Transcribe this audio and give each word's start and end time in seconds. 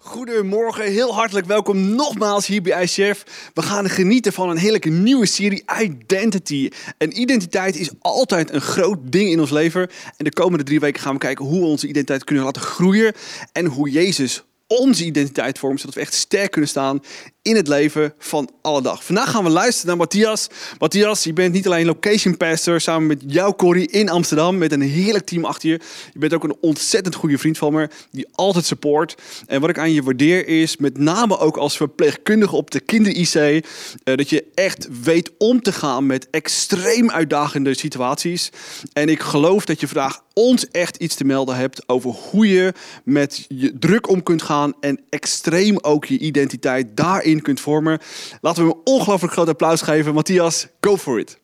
Goedemorgen, 0.00 0.84
heel 0.84 1.14
hartelijk 1.14 1.46
welkom 1.46 1.94
nogmaals 1.94 2.46
hier 2.46 2.62
bij 2.62 2.82
ICF. 2.82 3.50
We 3.54 3.62
gaan 3.62 3.88
genieten 3.88 4.32
van 4.32 4.50
een 4.50 4.56
heerlijke 4.56 4.88
nieuwe 4.88 5.26
serie 5.26 5.64
Identity. 5.80 6.70
En 6.98 7.20
identiteit 7.20 7.76
is 7.76 7.90
altijd 8.00 8.52
een 8.52 8.60
groot 8.60 8.98
ding 9.02 9.30
in 9.30 9.40
ons 9.40 9.50
leven. 9.50 9.90
En 10.16 10.24
de 10.24 10.32
komende 10.32 10.64
drie 10.64 10.80
weken 10.80 11.02
gaan 11.02 11.12
we 11.12 11.18
kijken 11.18 11.44
hoe 11.44 11.60
we 11.60 11.66
onze 11.66 11.86
identiteit 11.86 12.24
kunnen 12.24 12.44
laten 12.44 12.62
groeien. 12.62 13.12
En 13.52 13.66
hoe 13.66 13.90
Jezus 13.90 14.44
onze 14.68 15.04
identiteit 15.04 15.58
vormt, 15.58 15.80
zodat 15.80 15.94
we 15.94 16.00
echt 16.00 16.14
sterk 16.14 16.50
kunnen 16.50 16.70
staan 16.70 17.00
in 17.42 17.56
het 17.56 17.68
leven 17.68 18.14
van 18.18 18.50
alle 18.62 18.82
dag. 18.82 19.04
Vandaag 19.04 19.30
gaan 19.30 19.44
we 19.44 19.50
luisteren 19.50 19.86
naar 19.86 19.96
Matthias. 19.96 20.48
Matthias, 20.78 21.24
je 21.24 21.32
bent 21.32 21.52
niet 21.52 21.66
alleen 21.66 21.86
location 21.86 22.36
pastor 22.36 22.80
samen 22.80 23.06
met 23.06 23.22
jou, 23.26 23.54
Corrie, 23.54 23.90
in 23.90 24.08
Amsterdam. 24.08 24.58
Met 24.58 24.72
een 24.72 24.80
heerlijk 24.80 25.26
team 25.26 25.44
achter 25.44 25.68
je. 25.68 25.80
Je 26.12 26.18
bent 26.18 26.34
ook 26.34 26.44
een 26.44 26.56
ontzettend 26.60 27.14
goede 27.14 27.38
vriend 27.38 27.58
van 27.58 27.72
me, 27.72 27.88
die 28.10 28.28
altijd 28.32 28.64
support. 28.64 29.14
En 29.46 29.60
wat 29.60 29.70
ik 29.70 29.78
aan 29.78 29.92
je 29.92 30.02
waardeer 30.02 30.46
is, 30.46 30.76
met 30.76 30.98
name 30.98 31.38
ook 31.38 31.56
als 31.56 31.76
verpleegkundige 31.76 32.56
op 32.56 32.70
de 32.70 32.80
kinder-IC, 32.80 33.34
eh, 33.34 34.16
dat 34.16 34.30
je 34.30 34.44
echt 34.54 34.88
weet 35.02 35.30
om 35.38 35.62
te 35.62 35.72
gaan 35.72 36.06
met 36.06 36.30
extreem 36.30 37.10
uitdagende 37.10 37.74
situaties. 37.74 38.50
En 38.92 39.08
ik 39.08 39.20
geloof 39.20 39.64
dat 39.64 39.80
je 39.80 39.88
vandaag 39.88 40.22
ons 40.34 40.68
echt 40.70 40.96
iets 40.96 41.14
te 41.14 41.24
melden 41.24 41.56
hebt 41.56 41.88
over 41.88 42.10
hoe 42.10 42.48
je 42.48 42.72
met 43.04 43.46
je 43.48 43.78
druk 43.78 44.08
om 44.08 44.22
kunt 44.22 44.42
gaan 44.42 44.57
en 44.80 45.00
extreem 45.08 45.78
ook 45.80 46.04
je 46.04 46.18
identiteit 46.18 46.96
daarin 46.96 47.42
kunt 47.42 47.60
vormen. 47.60 47.98
Laten 48.40 48.62
we 48.62 48.68
hem 48.68 48.78
een 48.78 48.92
ongelooflijk 48.92 49.32
groot 49.32 49.48
applaus 49.48 49.82
geven. 49.82 50.14
Matthias, 50.14 50.66
go 50.80 50.96
for 50.96 51.18
it. 51.18 51.38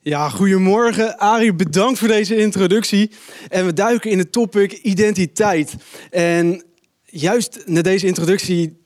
Ja, 0.00 0.28
goedemorgen. 0.28 1.18
Arie, 1.18 1.54
bedankt 1.54 1.98
voor 1.98 2.08
deze 2.08 2.36
introductie. 2.36 3.10
En 3.48 3.66
we 3.66 3.72
duiken 3.72 4.10
in 4.10 4.18
het 4.18 4.32
topic 4.32 4.72
identiteit. 4.72 5.74
En 6.10 6.64
juist 7.04 7.62
na 7.66 7.82
deze 7.82 8.06
introductie 8.06 8.81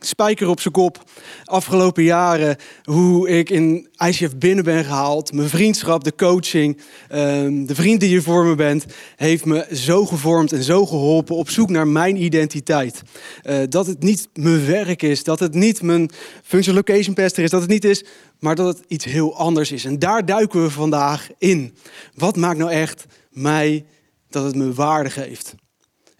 spijker 0.00 0.48
op 0.48 0.60
zijn 0.60 0.74
kop. 0.74 1.04
Afgelopen 1.44 2.02
jaren, 2.02 2.56
hoe 2.84 3.28
ik 3.28 3.50
in 3.50 3.88
ICF 4.06 4.36
binnen 4.36 4.64
ben 4.64 4.84
gehaald. 4.84 5.32
Mijn 5.32 5.48
vriendschap, 5.48 6.04
de 6.04 6.14
coaching, 6.14 6.80
ehm, 7.08 7.64
de 7.64 7.74
vriend 7.74 8.00
die 8.00 8.10
je 8.10 8.22
voor 8.22 8.44
me 8.44 8.54
bent, 8.54 8.84
heeft 9.16 9.44
me 9.44 9.66
zo 9.72 10.06
gevormd 10.06 10.52
en 10.52 10.62
zo 10.62 10.86
geholpen 10.86 11.36
op 11.36 11.50
zoek 11.50 11.70
naar 11.70 11.88
mijn 11.88 12.22
identiteit. 12.22 13.02
Uh, 13.42 13.58
dat 13.68 13.86
het 13.86 14.02
niet 14.02 14.28
mijn 14.34 14.66
werk 14.66 15.02
is, 15.02 15.24
dat 15.24 15.40
het 15.40 15.54
niet 15.54 15.82
mijn 15.82 16.10
function 16.42 16.74
location 16.74 17.14
pastor 17.14 17.44
is, 17.44 17.50
dat 17.50 17.60
het 17.60 17.70
niet 17.70 17.84
is, 17.84 18.04
maar 18.38 18.54
dat 18.54 18.76
het 18.76 18.84
iets 18.88 19.04
heel 19.04 19.36
anders 19.36 19.72
is. 19.72 19.84
En 19.84 19.98
daar 19.98 20.24
duiken 20.24 20.62
we 20.62 20.70
vandaag 20.70 21.28
in. 21.38 21.74
Wat 22.14 22.36
maakt 22.36 22.58
nou 22.58 22.70
echt 22.70 23.06
mij 23.30 23.84
dat 24.28 24.44
het 24.44 24.54
me 24.54 24.72
waarde 24.72 25.10
geeft? 25.10 25.54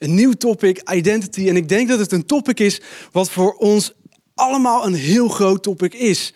Een 0.01 0.15
nieuw 0.15 0.33
topic, 0.33 0.91
identity. 0.93 1.49
En 1.49 1.57
ik 1.57 1.69
denk 1.69 1.89
dat 1.89 1.99
het 1.99 2.13
een 2.13 2.27
topic 2.27 2.61
is 2.61 2.81
wat 3.13 3.31
voor 3.31 3.55
ons 3.55 3.93
allemaal 4.35 4.87
een 4.87 4.95
heel 4.95 5.29
groot 5.29 5.63
topic 5.63 5.95
is. 5.95 6.33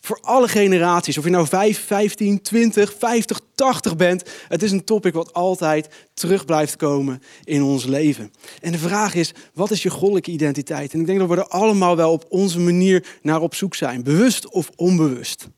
Voor 0.00 0.18
alle 0.20 0.48
generaties, 0.48 1.18
of 1.18 1.24
je 1.24 1.30
nou 1.30 1.46
5, 1.46 1.86
15, 1.86 2.42
20, 2.42 2.94
50, 2.98 3.40
80 3.54 3.96
bent. 3.96 4.22
Het 4.48 4.62
is 4.62 4.70
een 4.70 4.84
topic 4.84 5.12
wat 5.12 5.32
altijd 5.32 5.88
terug 6.14 6.44
blijft 6.44 6.76
komen 6.76 7.22
in 7.44 7.62
ons 7.62 7.84
leven. 7.84 8.32
En 8.60 8.72
de 8.72 8.78
vraag 8.78 9.14
is, 9.14 9.32
wat 9.54 9.70
is 9.70 9.82
je 9.82 9.90
goddelijke 9.90 10.30
identiteit? 10.30 10.92
En 10.92 11.00
ik 11.00 11.06
denk 11.06 11.18
dat 11.18 11.28
we 11.28 11.36
er 11.36 11.48
allemaal 11.48 11.96
wel 11.96 12.12
op 12.12 12.26
onze 12.28 12.58
manier 12.60 13.18
naar 13.22 13.40
op 13.40 13.54
zoek 13.54 13.74
zijn. 13.74 14.02
Bewust 14.02 14.48
of 14.48 14.70
onbewust. 14.76 15.48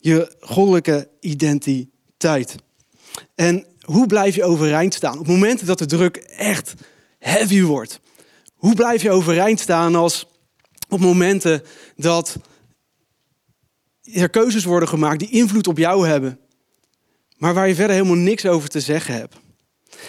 Je 0.00 0.36
goddelijke 0.40 1.08
identiteit. 1.20 2.54
En 3.34 3.66
hoe 3.90 4.06
blijf 4.06 4.34
je 4.34 4.44
overeind 4.44 4.94
staan 4.94 5.18
op 5.18 5.26
momenten 5.26 5.66
dat 5.66 5.78
de 5.78 5.86
druk 5.86 6.16
echt 6.16 6.74
heavy 7.18 7.62
wordt? 7.62 8.00
Hoe 8.54 8.74
blijf 8.74 9.02
je 9.02 9.10
overeind 9.10 9.60
staan 9.60 9.94
als 9.94 10.26
op 10.88 11.00
momenten 11.00 11.62
dat 11.96 12.36
er 14.12 14.30
keuzes 14.30 14.64
worden 14.64 14.88
gemaakt 14.88 15.18
die 15.18 15.30
invloed 15.30 15.66
op 15.66 15.78
jou 15.78 16.08
hebben, 16.08 16.38
maar 17.36 17.54
waar 17.54 17.68
je 17.68 17.74
verder 17.74 17.96
helemaal 17.96 18.16
niks 18.16 18.46
over 18.46 18.68
te 18.68 18.80
zeggen 18.80 19.14
hebt? 19.14 19.36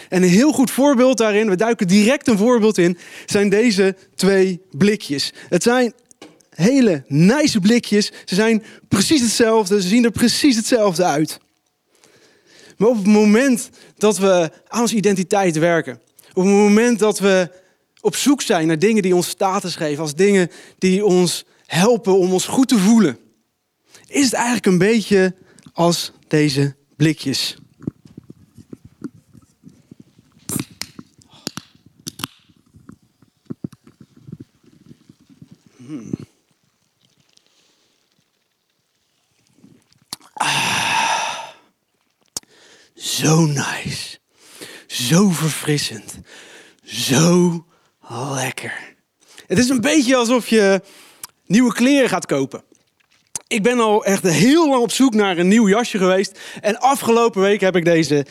En 0.09 0.23
een 0.23 0.29
heel 0.29 0.51
goed 0.51 0.71
voorbeeld 0.71 1.17
daarin, 1.17 1.49
we 1.49 1.55
duiken 1.55 1.87
direct 1.87 2.27
een 2.27 2.37
voorbeeld 2.37 2.77
in, 2.77 2.97
zijn 3.25 3.49
deze 3.49 3.95
twee 4.15 4.61
blikjes. 4.71 5.33
Het 5.49 5.63
zijn 5.63 5.93
hele 6.49 7.03
nice 7.07 7.59
blikjes. 7.59 8.11
Ze 8.25 8.35
zijn 8.35 8.63
precies 8.87 9.21
hetzelfde, 9.21 9.81
ze 9.81 9.87
zien 9.87 10.03
er 10.03 10.11
precies 10.11 10.55
hetzelfde 10.55 11.03
uit. 11.03 11.39
Maar 12.81 12.89
op 12.89 12.95
het 12.95 13.07
moment 13.07 13.69
dat 13.97 14.17
we 14.17 14.51
aan 14.67 14.81
onze 14.81 14.95
identiteit 14.95 15.57
werken, 15.57 16.01
op 16.33 16.43
het 16.43 16.53
moment 16.53 16.99
dat 16.99 17.19
we 17.19 17.49
op 17.99 18.15
zoek 18.15 18.41
zijn 18.41 18.67
naar 18.67 18.79
dingen 18.79 19.01
die 19.01 19.15
ons 19.15 19.27
status 19.27 19.75
geven, 19.75 20.01
als 20.03 20.15
dingen 20.15 20.49
die 20.77 21.05
ons 21.05 21.45
helpen 21.65 22.17
om 22.17 22.33
ons 22.33 22.45
goed 22.45 22.67
te 22.67 22.77
voelen, 22.77 23.17
is 24.07 24.23
het 24.23 24.33
eigenlijk 24.33 24.65
een 24.65 24.77
beetje 24.77 25.35
als 25.73 26.11
deze 26.27 26.75
blikjes. 26.95 27.57
Zo 43.21 43.45
nice. 43.45 44.19
Zo 44.87 45.29
verfrissend. 45.29 46.19
Zo 46.83 47.65
lekker. 48.33 48.95
Het 49.47 49.57
is 49.57 49.69
een 49.69 49.81
beetje 49.81 50.15
alsof 50.15 50.47
je 50.47 50.81
nieuwe 51.45 51.73
kleren 51.73 52.09
gaat 52.09 52.25
kopen. 52.25 52.63
Ik 53.47 53.63
ben 53.63 53.79
al 53.79 54.05
echt 54.05 54.23
heel 54.23 54.69
lang 54.69 54.81
op 54.81 54.91
zoek 54.91 55.13
naar 55.13 55.37
een 55.37 55.47
nieuw 55.47 55.69
jasje 55.69 55.97
geweest. 55.97 56.39
En 56.61 56.79
afgelopen 56.79 57.41
week 57.41 57.61
heb 57.61 57.75
ik 57.75 57.85
deze 57.85 58.25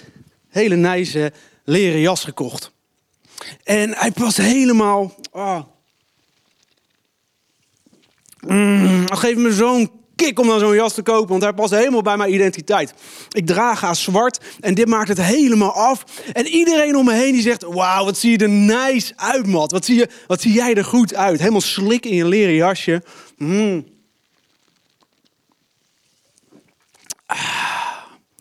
hele 0.49 0.77
nice 0.77 1.33
leren 1.65 2.01
jas 2.01 2.25
gekocht. 2.25 2.73
En 3.65 3.95
hij 3.95 4.11
past 4.11 4.37
helemaal. 4.37 5.15
Oh. 5.33 5.61
Mm, 8.47 9.05
me 9.35 9.53
zo'n 9.53 10.00
kick 10.25 10.39
om 10.39 10.47
dan 10.47 10.59
zo'n 10.59 10.75
jas 10.75 10.95
te 10.95 11.03
kopen, 11.03 11.29
want 11.29 11.43
hij 11.43 11.53
past 11.53 11.71
helemaal 11.71 12.03
bij 12.03 12.17
mijn 12.17 12.35
identiteit. 12.35 12.95
Ik 13.31 13.47
draag 13.47 13.81
haar 13.81 13.97
zwart 13.97 14.41
en 14.61 14.75
dit 14.75 14.87
maakt 14.87 15.09
het 15.09 15.23
helemaal 15.23 15.73
af. 15.73 16.05
En 16.33 16.47
iedereen 16.47 16.97
om 16.97 17.05
me 17.05 17.13
heen 17.13 17.33
die 17.33 17.43
zegt, 17.43 17.63
wauw, 17.63 18.05
wat 18.05 18.19
zie 18.19 18.31
je 18.31 18.39
er 18.39 18.49
nice 18.49 19.13
uit, 19.17 19.47
Mat. 19.47 19.71
Wat 19.73 19.85
zie, 19.85 19.97
je, 19.97 20.09
wat 20.27 20.41
zie 20.41 20.53
jij 20.53 20.75
er 20.75 20.85
goed 20.85 21.15
uit. 21.15 21.39
Helemaal 21.39 21.61
slik 21.61 22.07
in 22.07 22.15
je 22.15 22.25
leren 22.25 22.55
jasje. 22.55 23.03
Mm. 23.37 23.85
Ah. 27.27 27.69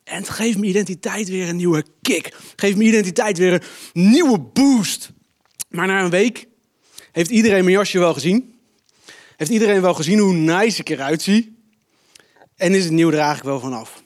En 0.04 0.18
het 0.18 0.30
geeft 0.30 0.58
mijn 0.58 0.70
identiteit 0.70 1.30
weer 1.30 1.50
een 1.50 1.56
nieuwe 1.56 1.86
kick. 2.02 2.36
Geeft 2.56 2.76
mijn 2.76 2.90
identiteit 2.90 3.38
weer 3.38 3.54
een 3.54 3.64
nieuwe 4.10 4.40
boost. 4.40 5.12
Maar 5.70 5.88
na 5.88 6.04
een 6.04 6.10
week 6.10 6.48
heeft 7.12 7.30
iedereen 7.30 7.64
mijn 7.64 7.78
jasje 7.78 8.00
wel 8.00 8.14
gezien. 8.14 8.54
Heeft 9.38 9.52
iedereen 9.52 9.82
wel 9.82 9.94
gezien 9.94 10.20
hoe 10.20 10.34
nice 10.34 10.80
ik 10.80 10.90
eruit 10.90 11.22
zie. 11.22 11.59
En 12.60 12.74
is 12.74 12.84
het 12.84 12.94
nieuw 12.94 13.12
er 13.12 13.18
eigenlijk 13.18 13.46
wel 13.46 13.60
vanaf. 13.60 14.04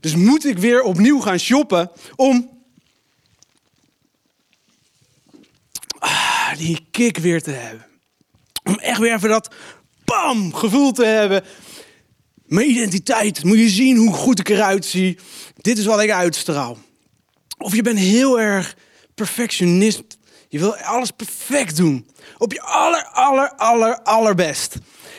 Dus 0.00 0.14
moet 0.14 0.44
ik 0.44 0.58
weer 0.58 0.82
opnieuw 0.82 1.20
gaan 1.20 1.38
shoppen 1.38 1.90
om 2.16 2.50
ah, 5.98 6.56
die 6.56 6.86
kick 6.90 7.18
weer 7.18 7.42
te 7.42 7.50
hebben. 7.50 7.86
Om 8.62 8.74
echt 8.78 8.98
weer 8.98 9.14
even 9.14 9.28
dat 9.28 9.54
bam 10.04 10.54
gevoel 10.54 10.92
te 10.92 11.04
hebben. 11.04 11.44
Mijn 12.46 12.70
identiteit, 12.70 13.44
moet 13.44 13.58
je 13.58 13.68
zien 13.68 13.96
hoe 13.96 14.12
goed 14.12 14.38
ik 14.38 14.48
eruit 14.48 14.84
zie. 14.84 15.18
Dit 15.56 15.78
is 15.78 15.84
wat 15.84 16.00
ik 16.00 16.10
uitstraal. 16.10 16.78
Of 17.58 17.74
je 17.74 17.82
bent 17.82 17.98
heel 17.98 18.40
erg 18.40 18.76
perfectionist. 19.14 20.18
Je 20.48 20.58
wil 20.58 20.76
alles 20.76 21.10
perfect 21.10 21.76
doen. 21.76 22.10
Op 22.38 22.52
je 22.52 22.60
aller, 22.60 23.04
aller, 23.04 23.52
aller, 23.54 24.02
allerbest. 24.02 24.76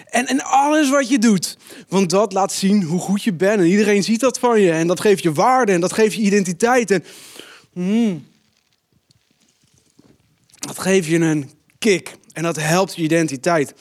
En, 0.09 0.27
en 0.27 0.43
alles 0.43 0.89
wat 0.89 1.09
je 1.09 1.19
doet. 1.19 1.57
Want 1.87 2.09
dat 2.09 2.33
laat 2.33 2.51
zien 2.51 2.83
hoe 2.83 2.99
goed 2.99 3.23
je 3.23 3.33
bent. 3.33 3.59
En 3.59 3.65
iedereen 3.65 4.03
ziet 4.03 4.19
dat 4.19 4.39
van 4.39 4.61
je. 4.61 4.71
En 4.71 4.87
dat 4.87 4.99
geeft 4.99 5.23
je 5.23 5.31
waarde. 5.31 5.71
En 5.71 5.81
dat 5.81 5.93
geeft 5.93 6.15
je 6.15 6.21
identiteit. 6.21 6.91
En 6.91 7.03
mm, 7.73 8.27
dat 10.59 10.79
geeft 10.79 11.07
je 11.07 11.19
een 11.19 11.49
kick. 11.79 12.15
En 12.33 12.43
dat 12.43 12.55
helpt 12.55 12.95
je 12.95 13.01
identiteit. 13.01 13.73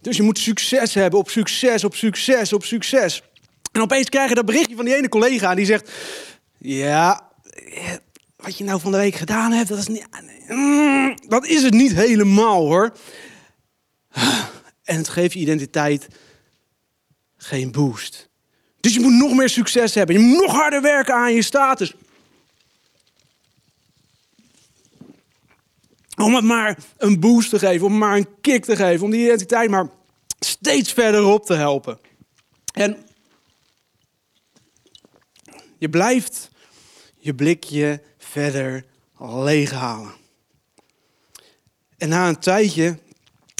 Dus 0.00 0.16
je 0.16 0.22
moet 0.22 0.38
succes 0.38 0.94
hebben 0.94 1.18
op 1.18 1.30
succes, 1.30 1.84
op 1.84 1.94
succes, 1.94 2.52
op 2.52 2.64
succes. 2.64 3.22
En 3.72 3.80
opeens 3.80 4.08
krijg 4.08 4.28
je 4.28 4.34
dat 4.34 4.46
berichtje 4.46 4.76
van 4.76 4.84
die 4.84 4.96
ene 4.96 5.08
collega. 5.08 5.54
Die 5.54 5.66
zegt, 5.66 5.90
ja, 6.58 7.30
wat 8.36 8.58
je 8.58 8.64
nou 8.64 8.80
van 8.80 8.90
de 8.90 8.98
week 8.98 9.14
gedaan 9.14 9.52
hebt, 9.52 9.68
dat 9.68 9.78
is, 9.78 9.86
niet, 9.86 10.06
mm, 10.48 11.16
dat 11.28 11.46
is 11.46 11.62
het 11.62 11.74
niet 11.74 11.92
helemaal 11.92 12.66
hoor. 12.66 12.92
En 14.92 14.98
het 14.98 15.08
geeft 15.08 15.32
je 15.32 15.38
identiteit 15.38 16.08
geen 17.36 17.72
boost. 17.72 18.28
Dus 18.80 18.94
je 18.94 19.00
moet 19.00 19.12
nog 19.12 19.34
meer 19.34 19.48
succes 19.48 19.94
hebben. 19.94 20.16
Je 20.16 20.22
moet 20.22 20.40
nog 20.40 20.52
harder 20.52 20.82
werken 20.82 21.14
aan 21.14 21.34
je 21.34 21.42
status. 21.42 21.94
Om 26.16 26.34
het 26.34 26.44
maar 26.44 26.78
een 26.96 27.20
boost 27.20 27.50
te 27.50 27.58
geven, 27.58 27.86
om 27.86 27.98
maar 27.98 28.16
een 28.16 28.40
kick 28.40 28.64
te 28.64 28.76
geven, 28.76 29.04
om 29.04 29.10
die 29.10 29.24
identiteit 29.24 29.70
maar 29.70 29.90
steeds 30.38 30.92
verder 30.92 31.24
op 31.24 31.46
te 31.46 31.54
helpen. 31.54 31.98
En 32.72 33.06
je 35.78 35.88
blijft 35.88 36.50
je 37.16 37.34
blikje 37.34 38.02
verder 38.18 38.84
leeghalen. 39.18 40.12
En 41.98 42.08
na 42.08 42.28
een 42.28 42.38
tijdje 42.38 42.98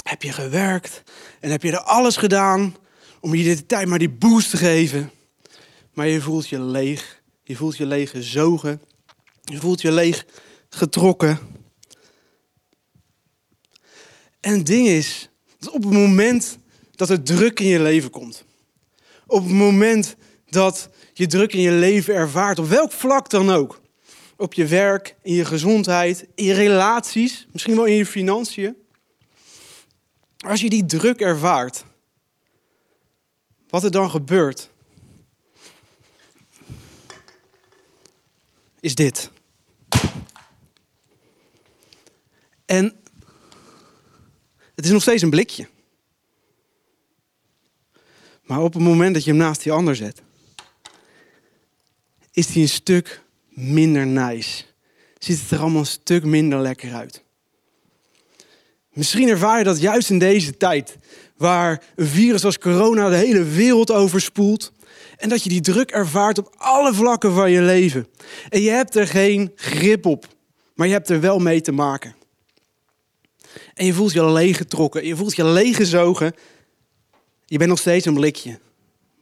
heb 0.03 0.23
je 0.23 0.31
gewerkt 0.31 1.03
en 1.39 1.51
heb 1.51 1.63
je 1.63 1.71
er 1.71 1.79
alles 1.79 2.17
gedaan 2.17 2.75
om 3.19 3.35
je 3.35 3.41
identiteit 3.41 3.87
maar 3.87 3.99
die 3.99 4.09
boost 4.09 4.49
te 4.49 4.57
geven. 4.57 5.11
Maar 5.93 6.07
je 6.07 6.21
voelt 6.21 6.49
je 6.49 6.61
leeg. 6.61 7.21
Je 7.43 7.55
voelt 7.55 7.77
je 7.77 7.85
leeg 7.85 8.09
gezogen. 8.09 8.81
Je 9.41 9.57
voelt 9.57 9.81
je 9.81 9.91
leeg 9.91 10.25
getrokken. 10.69 11.39
En 14.39 14.53
het 14.57 14.65
ding 14.65 14.87
is, 14.87 15.29
dat 15.59 15.73
op 15.73 15.83
het 15.83 15.93
moment 15.93 16.57
dat 16.95 17.09
er 17.09 17.23
druk 17.23 17.59
in 17.59 17.67
je 17.67 17.79
leven 17.79 18.09
komt, 18.09 18.45
op 19.27 19.43
het 19.43 19.53
moment 19.53 20.15
dat 20.49 20.89
je 21.13 21.27
druk 21.27 21.53
in 21.53 21.61
je 21.61 21.71
leven 21.71 22.13
ervaart, 22.13 22.59
op 22.59 22.67
welk 22.67 22.91
vlak 22.91 23.29
dan 23.29 23.51
ook, 23.51 23.81
op 24.37 24.53
je 24.53 24.65
werk, 24.65 25.15
in 25.21 25.33
je 25.33 25.45
gezondheid, 25.45 26.27
in 26.35 26.45
je 26.45 26.53
relaties, 26.53 27.47
misschien 27.51 27.75
wel 27.75 27.85
in 27.85 27.95
je 27.95 28.05
financiën, 28.05 28.75
als 30.43 30.61
je 30.61 30.69
die 30.69 30.85
druk 30.85 31.19
ervaart, 31.19 31.85
wat 33.69 33.83
er 33.83 33.91
dan 33.91 34.09
gebeurt, 34.09 34.69
is 38.79 38.95
dit. 38.95 39.31
En 42.65 42.95
het 44.75 44.85
is 44.85 44.91
nog 44.91 45.01
steeds 45.01 45.21
een 45.21 45.29
blikje. 45.29 45.67
Maar 48.43 48.61
op 48.61 48.73
het 48.73 48.83
moment 48.83 49.13
dat 49.13 49.23
je 49.23 49.29
hem 49.29 49.39
naast 49.39 49.63
die 49.63 49.71
ander 49.71 49.95
zet, 49.95 50.21
is 52.31 52.47
die 52.47 52.61
een 52.61 52.69
stuk 52.69 53.21
minder 53.47 54.07
nice. 54.07 54.63
Ziet 55.17 55.41
het 55.41 55.51
er 55.51 55.59
allemaal 55.59 55.79
een 55.79 55.85
stuk 55.85 56.23
minder 56.23 56.59
lekker 56.59 56.93
uit. 56.93 57.22
Misschien 58.93 59.29
ervaar 59.29 59.57
je 59.57 59.63
dat 59.63 59.79
juist 59.79 60.09
in 60.09 60.19
deze 60.19 60.57
tijd, 60.57 60.97
waar 61.37 61.83
een 61.95 62.07
virus 62.07 62.45
als 62.45 62.57
corona 62.57 63.09
de 63.09 63.15
hele 63.15 63.43
wereld 63.43 63.91
overspoelt. 63.91 64.71
En 65.17 65.29
dat 65.29 65.43
je 65.43 65.49
die 65.49 65.61
druk 65.61 65.91
ervaart 65.91 66.37
op 66.37 66.53
alle 66.57 66.93
vlakken 66.93 67.33
van 67.33 67.51
je 67.51 67.61
leven. 67.61 68.07
En 68.49 68.61
je 68.61 68.69
hebt 68.69 68.95
er 68.95 69.07
geen 69.07 69.51
grip 69.55 70.05
op, 70.05 70.27
maar 70.75 70.87
je 70.87 70.93
hebt 70.93 71.09
er 71.09 71.19
wel 71.19 71.39
mee 71.39 71.61
te 71.61 71.71
maken. 71.71 72.15
En 73.73 73.85
je 73.85 73.93
voelt 73.93 74.13
je 74.13 74.25
leeggetrokken, 74.25 75.05
je 75.05 75.15
voelt 75.15 75.35
je 75.35 75.45
leeggezogen. 75.45 76.33
Je 77.45 77.57
bent 77.57 77.69
nog 77.69 77.79
steeds 77.79 78.05
een 78.05 78.13
blikje, 78.13 78.59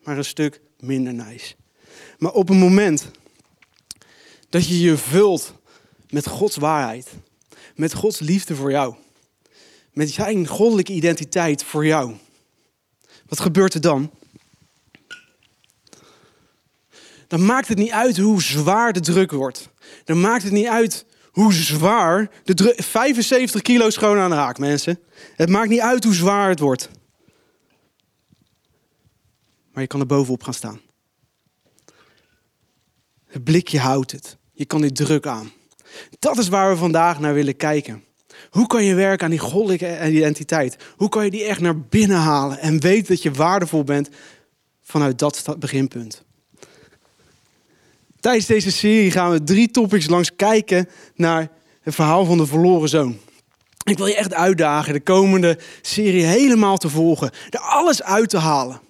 maar 0.03 0.17
een 0.17 0.25
stuk 0.25 0.61
minder 0.79 1.13
nice. 1.13 1.55
Maar 2.17 2.31
op 2.31 2.49
een 2.49 2.57
moment 2.57 3.11
dat 4.49 4.67
je 4.67 4.79
je 4.79 4.97
vult 4.97 5.53
met 6.09 6.27
Gods 6.27 6.55
waarheid, 6.55 7.07
met 7.75 7.93
Gods 7.93 8.19
liefde 8.19 8.55
voor 8.55 8.71
jou, 8.71 8.95
met 9.93 10.09
zijn 10.09 10.47
goddelijke 10.47 10.93
identiteit 10.93 11.63
voor 11.63 11.85
jou, 11.85 12.15
wat 13.25 13.39
gebeurt 13.39 13.73
er 13.73 13.81
dan? 13.81 14.11
Dan 17.27 17.45
maakt 17.45 17.67
het 17.67 17.77
niet 17.77 17.91
uit 17.91 18.17
hoe 18.17 18.41
zwaar 18.41 18.93
de 18.93 18.99
druk 18.99 19.31
wordt. 19.31 19.69
Dan 20.03 20.19
maakt 20.19 20.43
het 20.43 20.51
niet 20.51 20.67
uit 20.67 21.05
hoe 21.31 21.53
zwaar 21.53 22.31
de 22.43 22.53
druk. 22.53 22.83
75 22.83 23.61
kilo 23.61 23.89
schoon 23.89 24.17
aan 24.17 24.29
de 24.29 24.35
haak, 24.35 24.57
mensen. 24.57 24.99
Het 25.35 25.49
maakt 25.49 25.69
niet 25.69 25.79
uit 25.79 26.03
hoe 26.03 26.13
zwaar 26.13 26.49
het 26.49 26.59
wordt. 26.59 26.89
Maar 29.71 29.81
je 29.81 29.87
kan 29.87 29.99
er 29.99 30.05
bovenop 30.05 30.43
gaan 30.43 30.53
staan. 30.53 30.81
Het 33.25 33.43
blikje 33.43 33.79
houdt 33.79 34.11
het. 34.11 34.37
Je 34.53 34.65
kan 34.65 34.81
die 34.81 34.91
druk 34.91 35.27
aan. 35.27 35.51
Dat 36.19 36.37
is 36.37 36.47
waar 36.47 36.69
we 36.69 36.77
vandaag 36.77 37.19
naar 37.19 37.33
willen 37.33 37.55
kijken. 37.55 38.03
Hoe 38.49 38.67
kan 38.67 38.83
je 38.83 38.93
werken 38.93 39.25
aan 39.25 39.31
die 39.31 39.39
goddelijke 39.39 40.11
identiteit? 40.11 40.77
Hoe 40.95 41.09
kan 41.09 41.25
je 41.25 41.31
die 41.31 41.43
echt 41.43 41.59
naar 41.59 41.79
binnen 41.79 42.17
halen 42.17 42.59
en 42.59 42.79
weten 42.79 43.07
dat 43.07 43.21
je 43.21 43.31
waardevol 43.31 43.83
bent 43.83 44.09
vanuit 44.81 45.19
dat 45.19 45.55
beginpunt? 45.59 46.23
Tijdens 48.19 48.45
deze 48.45 48.71
serie 48.71 49.11
gaan 49.11 49.31
we 49.31 49.43
drie 49.43 49.71
topics 49.71 50.07
langs 50.07 50.35
kijken 50.35 50.89
naar 51.15 51.49
het 51.81 51.95
verhaal 51.95 52.25
van 52.25 52.37
de 52.37 52.45
verloren 52.45 52.89
zoon. 52.89 53.17
Ik 53.83 53.97
wil 53.97 54.07
je 54.07 54.15
echt 54.15 54.33
uitdagen 54.33 54.93
de 54.93 55.01
komende 55.01 55.57
serie 55.81 56.23
helemaal 56.23 56.77
te 56.77 56.89
volgen. 56.89 57.31
Er 57.49 57.59
alles 57.59 58.03
uit 58.03 58.29
te 58.29 58.37
halen. 58.37 58.81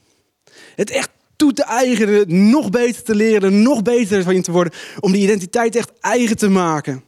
Het 0.75 0.89
echt 0.89 1.09
toe 1.35 1.53
te 1.53 1.63
eigenen, 1.63 2.49
nog 2.49 2.69
beter 2.69 3.03
te 3.03 3.15
leren, 3.15 3.61
nog 3.61 3.81
beter 3.81 4.23
van 4.23 4.35
je 4.35 4.41
te 4.41 4.51
worden. 4.51 4.73
Om 4.99 5.11
die 5.11 5.21
identiteit 5.21 5.75
echt 5.75 5.91
eigen 5.99 6.37
te 6.37 6.49
maken. 6.49 7.03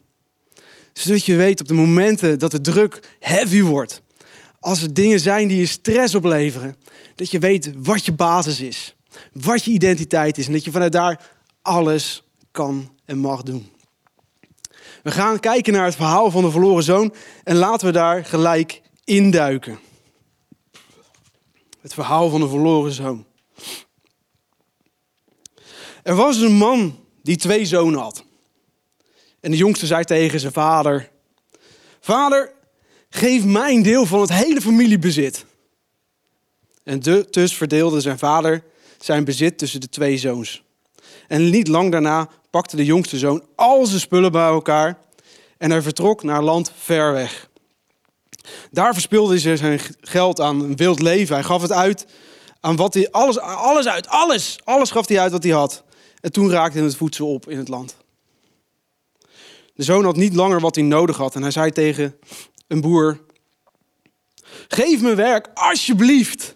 Zodat 0.93 1.25
je 1.25 1.35
weet 1.35 1.61
op 1.61 1.67
de 1.67 1.73
momenten 1.73 2.39
dat 2.39 2.51
de 2.51 2.61
druk 2.61 2.99
heavy 3.19 3.61
wordt. 3.61 4.01
Als 4.59 4.81
er 4.81 4.93
dingen 4.93 5.19
zijn 5.19 5.47
die 5.47 5.57
je 5.57 5.65
stress 5.65 6.15
opleveren. 6.15 6.75
Dat 7.15 7.31
je 7.31 7.39
weet 7.39 7.71
wat 7.77 8.05
je 8.05 8.13
basis 8.13 8.59
is. 8.59 8.95
Wat 9.33 9.63
je 9.63 9.71
identiteit 9.71 10.37
is. 10.37 10.47
En 10.47 10.53
dat 10.53 10.65
je 10.65 10.71
vanuit 10.71 10.91
daar 10.91 11.31
alles 11.61 12.23
kan 12.51 12.95
en 13.05 13.17
mag 13.17 13.41
doen. 13.41 13.71
We 15.03 15.11
gaan 15.11 15.39
kijken 15.39 15.73
naar 15.73 15.85
het 15.85 15.95
verhaal 15.95 16.31
van 16.31 16.43
de 16.43 16.51
verloren 16.51 16.83
zoon. 16.83 17.13
En 17.43 17.55
laten 17.55 17.87
we 17.87 17.93
daar 17.93 18.25
gelijk 18.25 18.81
induiken. 19.03 19.79
Het 21.81 21.93
verhaal 21.93 22.29
van 22.29 22.41
de 22.41 22.47
verloren 22.47 22.91
zoon. 22.91 23.25
Er 26.03 26.15
was 26.15 26.37
een 26.37 26.53
man 26.53 26.99
die 27.21 27.35
twee 27.35 27.65
zonen 27.65 27.99
had. 27.99 28.25
En 29.43 29.51
de 29.51 29.57
jongste 29.57 29.85
zei 29.85 30.03
tegen 30.03 30.39
zijn 30.39 30.53
vader: 30.53 31.09
Vader, 31.99 32.51
geef 33.09 33.43
mij 33.43 33.73
een 33.73 33.83
deel 33.83 34.05
van 34.05 34.21
het 34.21 34.33
hele 34.33 34.61
familiebezit. 34.61 35.45
En 36.83 36.99
dus 37.29 37.55
verdeelde 37.55 38.01
zijn 38.01 38.17
vader 38.17 38.63
zijn 38.99 39.23
bezit 39.23 39.57
tussen 39.57 39.81
de 39.81 39.89
twee 39.89 40.17
zoons. 40.17 40.63
En 41.27 41.49
niet 41.49 41.67
lang 41.67 41.91
daarna 41.91 42.29
pakte 42.49 42.75
de 42.75 42.85
jongste 42.85 43.17
zoon 43.17 43.43
al 43.55 43.85
zijn 43.85 43.99
spullen 43.99 44.31
bij 44.31 44.47
elkaar 44.47 44.97
en 45.57 45.71
hij 45.71 45.81
vertrok 45.81 46.23
naar 46.23 46.43
land 46.43 46.71
ver 46.77 47.13
weg. 47.13 47.49
Daar 48.71 48.93
verspilde 48.93 49.39
hij 49.39 49.57
zijn 49.57 49.79
geld 50.01 50.39
aan 50.39 50.61
een 50.61 50.75
wild 50.75 51.01
leven. 51.01 51.35
Hij 51.35 51.43
gaf 51.43 51.61
het 51.61 51.71
uit 51.71 52.05
aan 52.59 52.75
wat 52.75 52.93
hij 52.93 53.11
alles, 53.11 53.39
alles 53.39 53.87
uit, 53.87 54.07
alles, 54.07 54.57
alles 54.63 54.91
gaf 54.91 55.07
hij 55.07 55.19
uit 55.19 55.31
wat 55.31 55.43
hij 55.43 55.51
had. 55.51 55.83
En 56.21 56.31
toen 56.31 56.51
raakte 56.51 56.79
het 56.79 56.95
voedsel 56.95 57.33
op 57.33 57.49
in 57.49 57.57
het 57.57 57.67
land. 57.67 58.01
De 59.73 59.83
zoon 59.83 60.03
had 60.03 60.15
niet 60.15 60.33
langer 60.33 60.59
wat 60.59 60.75
hij 60.75 60.83
nodig 60.83 61.17
had 61.17 61.35
en 61.35 61.41
hij 61.41 61.51
zei 61.51 61.71
tegen 61.71 62.19
een 62.67 62.81
boer: 62.81 63.19
Geef 64.67 65.01
me 65.01 65.15
werk, 65.15 65.49
alsjeblieft. 65.53 66.55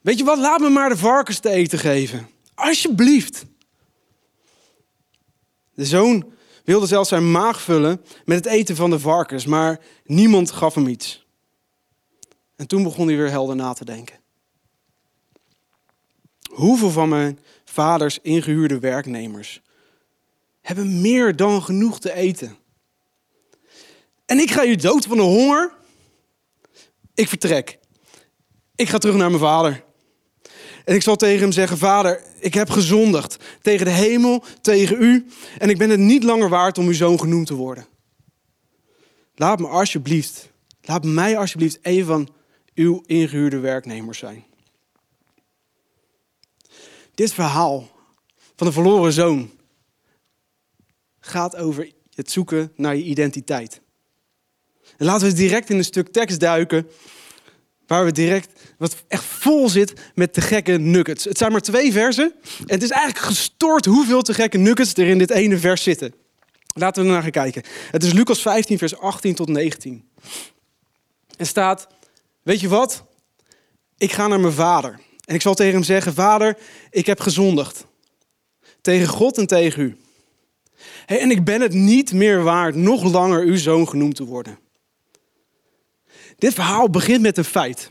Weet 0.00 0.18
je 0.18 0.24
wat, 0.24 0.38
laat 0.38 0.60
me 0.60 0.68
maar 0.68 0.88
de 0.88 0.96
varkens 0.96 1.38
te 1.38 1.50
eten 1.50 1.78
geven. 1.78 2.28
Alsjeblieft. 2.54 3.44
De 5.74 5.84
zoon 5.84 6.32
wilde 6.64 6.86
zelfs 6.86 7.08
zijn 7.08 7.30
maag 7.30 7.60
vullen 7.60 8.04
met 8.24 8.36
het 8.36 8.46
eten 8.46 8.76
van 8.76 8.90
de 8.90 8.98
varkens, 8.98 9.46
maar 9.46 9.80
niemand 10.04 10.50
gaf 10.50 10.74
hem 10.74 10.86
iets. 10.86 11.26
En 12.56 12.66
toen 12.66 12.82
begon 12.82 13.06
hij 13.06 13.16
weer 13.16 13.30
helder 13.30 13.56
na 13.56 13.72
te 13.72 13.84
denken. 13.84 14.20
Hoeveel 16.52 16.90
van 16.90 17.08
mijn 17.08 17.38
vaders 17.64 18.18
ingehuurde 18.22 18.78
werknemers 18.78 19.62
hebben 20.66 21.00
meer 21.00 21.36
dan 21.36 21.62
genoeg 21.62 22.00
te 22.00 22.12
eten? 22.12 22.56
En 24.24 24.38
ik 24.38 24.50
ga 24.50 24.62
je 24.62 24.76
dood 24.76 25.06
van 25.06 25.16
de 25.16 25.22
honger? 25.22 25.72
Ik 27.14 27.28
vertrek. 27.28 27.78
Ik 28.74 28.88
ga 28.88 28.98
terug 28.98 29.16
naar 29.16 29.28
mijn 29.28 29.40
vader. 29.40 29.84
En 30.84 30.94
ik 30.94 31.02
zal 31.02 31.16
tegen 31.16 31.40
hem 31.40 31.52
zeggen: 31.52 31.78
Vader, 31.78 32.22
ik 32.38 32.54
heb 32.54 32.70
gezondigd 32.70 33.36
tegen 33.62 33.86
de 33.86 33.92
hemel, 33.92 34.44
tegen 34.60 35.02
u. 35.02 35.26
En 35.58 35.70
ik 35.70 35.78
ben 35.78 35.90
het 35.90 36.00
niet 36.00 36.22
langer 36.22 36.48
waard 36.48 36.78
om 36.78 36.86
uw 36.86 36.92
zoon 36.92 37.20
genoemd 37.20 37.46
te 37.46 37.54
worden. 37.54 37.86
Laat 39.34 39.58
me 39.58 39.66
alsjeblieft, 39.66 40.50
laat 40.80 41.04
mij 41.04 41.38
alsjeblieft 41.38 41.78
een 41.82 42.04
van 42.04 42.28
uw 42.74 43.02
ingehuurde 43.06 43.58
werknemers 43.58 44.18
zijn. 44.18 44.44
Dit 47.14 47.32
verhaal 47.32 47.88
van 48.56 48.66
de 48.66 48.72
verloren 48.72 49.12
zoon 49.12 49.50
gaat 51.26 51.56
over 51.56 51.92
het 52.14 52.30
zoeken 52.30 52.72
naar 52.76 52.96
je 52.96 53.02
identiteit. 53.02 53.80
En 54.96 55.06
laten 55.06 55.28
we 55.28 55.32
direct 55.32 55.70
in 55.70 55.78
een 55.78 55.84
stuk 55.84 56.08
tekst 56.08 56.40
duiken 56.40 56.86
Waar 57.86 58.04
we 58.04 58.12
direct, 58.12 58.60
wat 58.78 58.96
echt 59.08 59.24
vol 59.24 59.68
zit 59.68 59.92
met 60.14 60.32
te 60.32 60.40
gekke 60.40 60.72
nuggets. 60.72 61.24
Het 61.24 61.38
zijn 61.38 61.52
maar 61.52 61.60
twee 61.60 61.92
versen. 61.92 62.34
En 62.42 62.74
het 62.74 62.82
is 62.82 62.90
eigenlijk 62.90 63.26
gestoord 63.26 63.84
hoeveel 63.84 64.22
te 64.22 64.34
gekke 64.34 64.58
nuggets 64.58 64.94
er 64.94 65.06
in 65.06 65.18
dit 65.18 65.30
ene 65.30 65.58
vers 65.58 65.82
zitten. 65.82 66.14
Laten 66.74 67.02
we 67.02 67.08
er 67.08 67.14
naar 67.14 67.22
gaan 67.22 67.30
kijken. 67.30 67.62
Het 67.90 68.02
is 68.02 68.12
Lucas 68.12 68.42
15, 68.42 68.78
vers 68.78 68.98
18 68.98 69.34
tot 69.34 69.48
19. 69.48 70.08
Er 71.36 71.46
staat, 71.46 71.86
weet 72.42 72.60
je 72.60 72.68
wat? 72.68 73.04
Ik 73.98 74.12
ga 74.12 74.26
naar 74.26 74.40
mijn 74.40 74.52
vader. 74.52 75.00
En 75.24 75.34
ik 75.34 75.42
zal 75.42 75.54
tegen 75.54 75.74
hem 75.74 75.82
zeggen, 75.82 76.14
vader, 76.14 76.58
ik 76.90 77.06
heb 77.06 77.20
gezondigd. 77.20 77.86
Tegen 78.80 79.06
God 79.06 79.38
en 79.38 79.46
tegen 79.46 79.82
u. 79.82 79.96
En 81.06 81.30
ik 81.30 81.44
ben 81.44 81.60
het 81.60 81.72
niet 81.72 82.12
meer 82.12 82.42
waard 82.42 82.74
nog 82.74 83.04
langer 83.12 83.40
uw 83.44 83.56
zoon 83.56 83.88
genoemd 83.88 84.14
te 84.14 84.24
worden. 84.24 84.58
Dit 86.38 86.54
verhaal 86.54 86.90
begint 86.90 87.20
met 87.20 87.36
een 87.36 87.44
feit. 87.44 87.90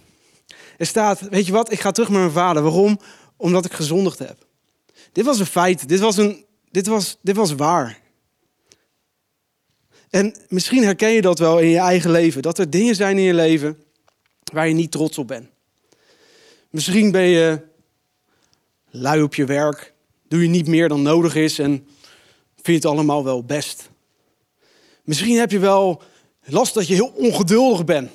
Er 0.78 0.86
staat, 0.86 1.20
weet 1.20 1.46
je 1.46 1.52
wat, 1.52 1.72
ik 1.72 1.80
ga 1.80 1.92
terug 1.92 2.10
naar 2.10 2.20
mijn 2.20 2.32
vader. 2.32 2.64
Waarom? 2.64 3.00
Omdat 3.38 3.66
ik 3.66 3.74
gezondigd 3.74 4.20
heb. 4.20 4.46
Dit 5.12 5.26
was 5.26 5.40
een 5.40 5.46
feit, 5.46 5.88
dit 5.88 6.00
was, 6.00 6.18
een, 6.18 6.46
dit 6.72 6.88
was, 6.88 7.18
dit 7.22 7.36
was 7.36 7.54
waar. 7.54 8.00
En 10.10 10.36
misschien 10.50 10.84
herken 10.84 11.10
je 11.10 11.22
dat 11.22 11.40
wel 11.40 11.60
in 11.60 11.70
je 11.70 11.80
eigen 11.80 12.12
leven. 12.12 12.42
Dat 12.42 12.60
er 12.60 12.70
dingen 12.70 12.96
zijn 12.96 13.18
in 13.18 13.24
je 13.24 13.34
leven 13.34 13.84
waar 14.54 14.68
je 14.68 14.74
niet 14.74 14.92
trots 14.92 15.18
op 15.18 15.28
bent. 15.28 15.50
Misschien 16.70 17.12
ben 17.12 17.24
je 17.24 17.60
lui 18.90 19.22
op 19.22 19.36
je 19.36 19.46
werk. 19.46 19.94
Doe 20.28 20.42
je 20.42 20.48
niet 20.48 20.68
meer 20.68 20.88
dan 20.88 21.02
nodig 21.02 21.36
is 21.36 21.60
en 21.60 21.88
vind 22.66 22.82
je 22.82 22.88
het 22.88 22.98
allemaal 22.98 23.24
wel 23.24 23.44
best. 23.44 23.90
Misschien 25.04 25.38
heb 25.38 25.52
je 25.52 25.60
wel 25.60 26.02
last 26.44 26.74
dat 26.74 26.88
je 26.88 26.94
heel 26.94 27.14
ongeduldig 27.16 27.86
bent. 27.86 28.12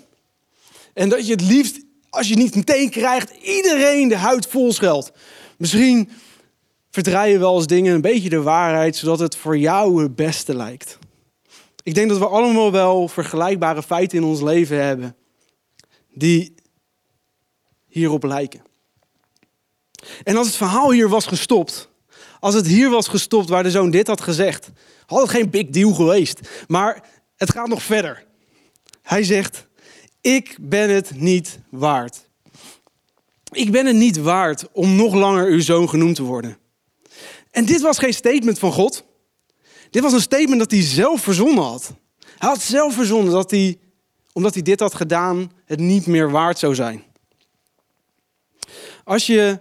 En 0.95 1.09
dat 1.09 1.26
je 1.26 1.33
het 1.33 1.42
liefst, 1.42 1.80
als 2.09 2.28
je 2.28 2.37
niet 2.37 2.54
meteen 2.54 2.90
krijgt, 2.90 3.30
iedereen 3.30 4.09
de 4.09 4.16
huid 4.16 4.47
vol 4.47 4.73
scheldt. 4.73 5.12
Misschien 5.59 6.11
verdraai 6.90 7.33
je 7.33 7.38
wel 7.38 7.57
eens 7.57 7.66
dingen 7.66 7.95
een 7.95 8.00
beetje 8.00 8.28
de 8.28 8.42
waarheid, 8.42 8.97
zodat 8.97 9.19
het 9.19 9.37
voor 9.37 9.59
jou 9.59 10.02
het 10.02 10.16
beste 10.16 10.54
lijkt. 10.57 10.99
Ik 11.83 11.95
denk 11.95 12.09
dat 12.09 12.19
we 12.19 12.26
allemaal 12.26 12.73
wel 12.73 13.09
vergelijkbare 13.09 13.83
feiten 13.83 14.19
in 14.19 14.25
ons 14.25 14.40
leven 14.40 14.85
hebben 14.85 15.16
die 16.14 16.54
hierop 17.88 18.23
lijken. 18.23 18.62
En 20.23 20.37
als 20.37 20.47
het 20.47 20.57
verhaal 20.57 20.92
hier 20.92 21.09
was 21.09 21.26
gestopt, 21.26 21.89
als 22.40 22.54
het 22.54 22.66
hier 22.66 22.90
was 22.90 23.09
gestopt 23.09 23.49
waar 23.49 23.62
de 23.62 23.70
zoon 23.70 23.90
dit 23.90 24.06
had 24.06 24.20
gezegd, 24.20 24.70
had 25.06 25.20
het 25.20 25.30
geen 25.30 25.50
big 25.50 25.66
deal 25.66 25.92
geweest. 25.92 26.40
Maar 26.68 27.04
het 27.37 27.50
gaat 27.50 27.68
nog 27.68 27.82
verder. 27.82 28.26
Hij 29.02 29.25
zegt, 29.25 29.66
ik 30.20 30.56
ben 30.61 30.90
het 30.90 31.11
niet 31.14 31.59
waard. 31.70 32.28
Ik 33.52 33.70
ben 33.70 33.87
het 33.87 33.97
niet 33.97 34.16
waard 34.16 34.64
om 34.73 34.97
nog 34.97 35.14
langer 35.14 35.47
uw 35.47 35.61
zoon 35.61 35.88
genoemd 35.88 36.16
te 36.16 36.23
worden. 36.23 36.59
En 37.50 37.64
dit 37.64 37.80
was 37.80 37.99
geen 37.99 38.14
statement 38.14 38.59
van 38.59 38.73
God. 38.73 39.04
Dit 39.90 40.02
was 40.02 40.12
een 40.12 40.20
statement 40.20 40.59
dat 40.59 40.70
hij 40.70 40.82
zelf 40.82 41.23
verzonnen 41.23 41.64
had. 41.64 41.92
Hij 42.38 42.49
had 42.49 42.62
zelf 42.62 42.94
verzonnen 42.94 43.32
dat 43.32 43.50
hij, 43.50 43.78
omdat 44.32 44.54
hij 44.54 44.62
dit 44.62 44.80
had 44.80 44.94
gedaan, 44.94 45.52
het 45.64 45.80
niet 45.80 46.06
meer 46.06 46.30
waard 46.30 46.59
zou 46.59 46.75
zijn. 46.75 47.02
Als 49.04 49.26
je 49.26 49.61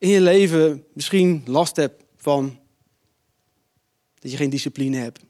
in 0.00 0.08
je 0.08 0.20
leven 0.20 0.84
misschien 0.94 1.42
last 1.46 1.76
hebt 1.76 2.04
van 2.16 2.58
dat 4.18 4.30
je 4.30 4.36
geen 4.36 4.50
discipline 4.50 4.96
hebt, 4.96 5.20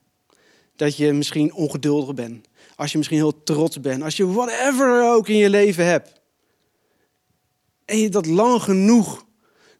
dat 0.76 0.96
je 0.96 1.12
misschien 1.12 1.52
ongeduldig 1.52 2.14
bent, 2.14 2.48
als 2.76 2.92
je 2.92 2.98
misschien 2.98 3.18
heel 3.18 3.42
trots 3.42 3.80
bent, 3.80 4.02
als 4.02 4.16
je 4.16 4.32
whatever 4.32 5.12
ook 5.12 5.28
in 5.28 5.36
je 5.36 5.50
leven 5.50 5.86
hebt, 5.86 6.20
en 7.84 7.98
je 7.98 8.08
dat 8.08 8.26
lang 8.26 8.62
genoeg 8.62 9.26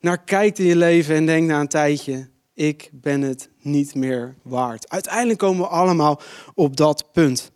naar 0.01 0.25
kijkt 0.25 0.59
in 0.59 0.67
je 0.67 0.77
leven 0.77 1.15
en 1.15 1.27
denkt 1.27 1.47
na 1.49 1.61
een 1.61 1.69
tijdje, 1.69 2.29
ik 2.55 2.91
ben 2.93 3.23
het 3.23 3.49
niet 3.61 3.95
meer 3.95 4.37
waard. 4.43 4.89
Uiteindelijk 4.89 5.39
komen 5.39 5.61
we 5.61 5.69
allemaal 5.69 6.21
op 6.55 6.77
dat 6.77 7.13
punt. 7.13 7.51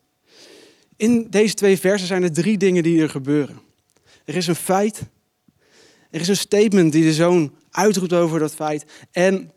In 0.97 1.27
deze 1.31 1.55
twee 1.55 1.79
versen 1.79 2.07
zijn 2.07 2.23
er 2.23 2.33
drie 2.33 2.59
dingen 2.59 2.83
die 2.83 3.03
er 3.03 3.11
gebeuren. 3.11 3.61
Er 4.25 4.37
is 4.37 4.47
een 4.47 4.55
feit, 4.55 5.03
er 6.15 6.21
is 6.21 6.29
een 6.29 6.37
statement 6.37 6.93
die 6.93 7.03
de 7.03 7.13
zoon 7.13 7.55
uitroept 7.71 8.13
over 8.13 8.39
dat 8.39 8.55
feit 8.55 8.85
en 9.11 9.53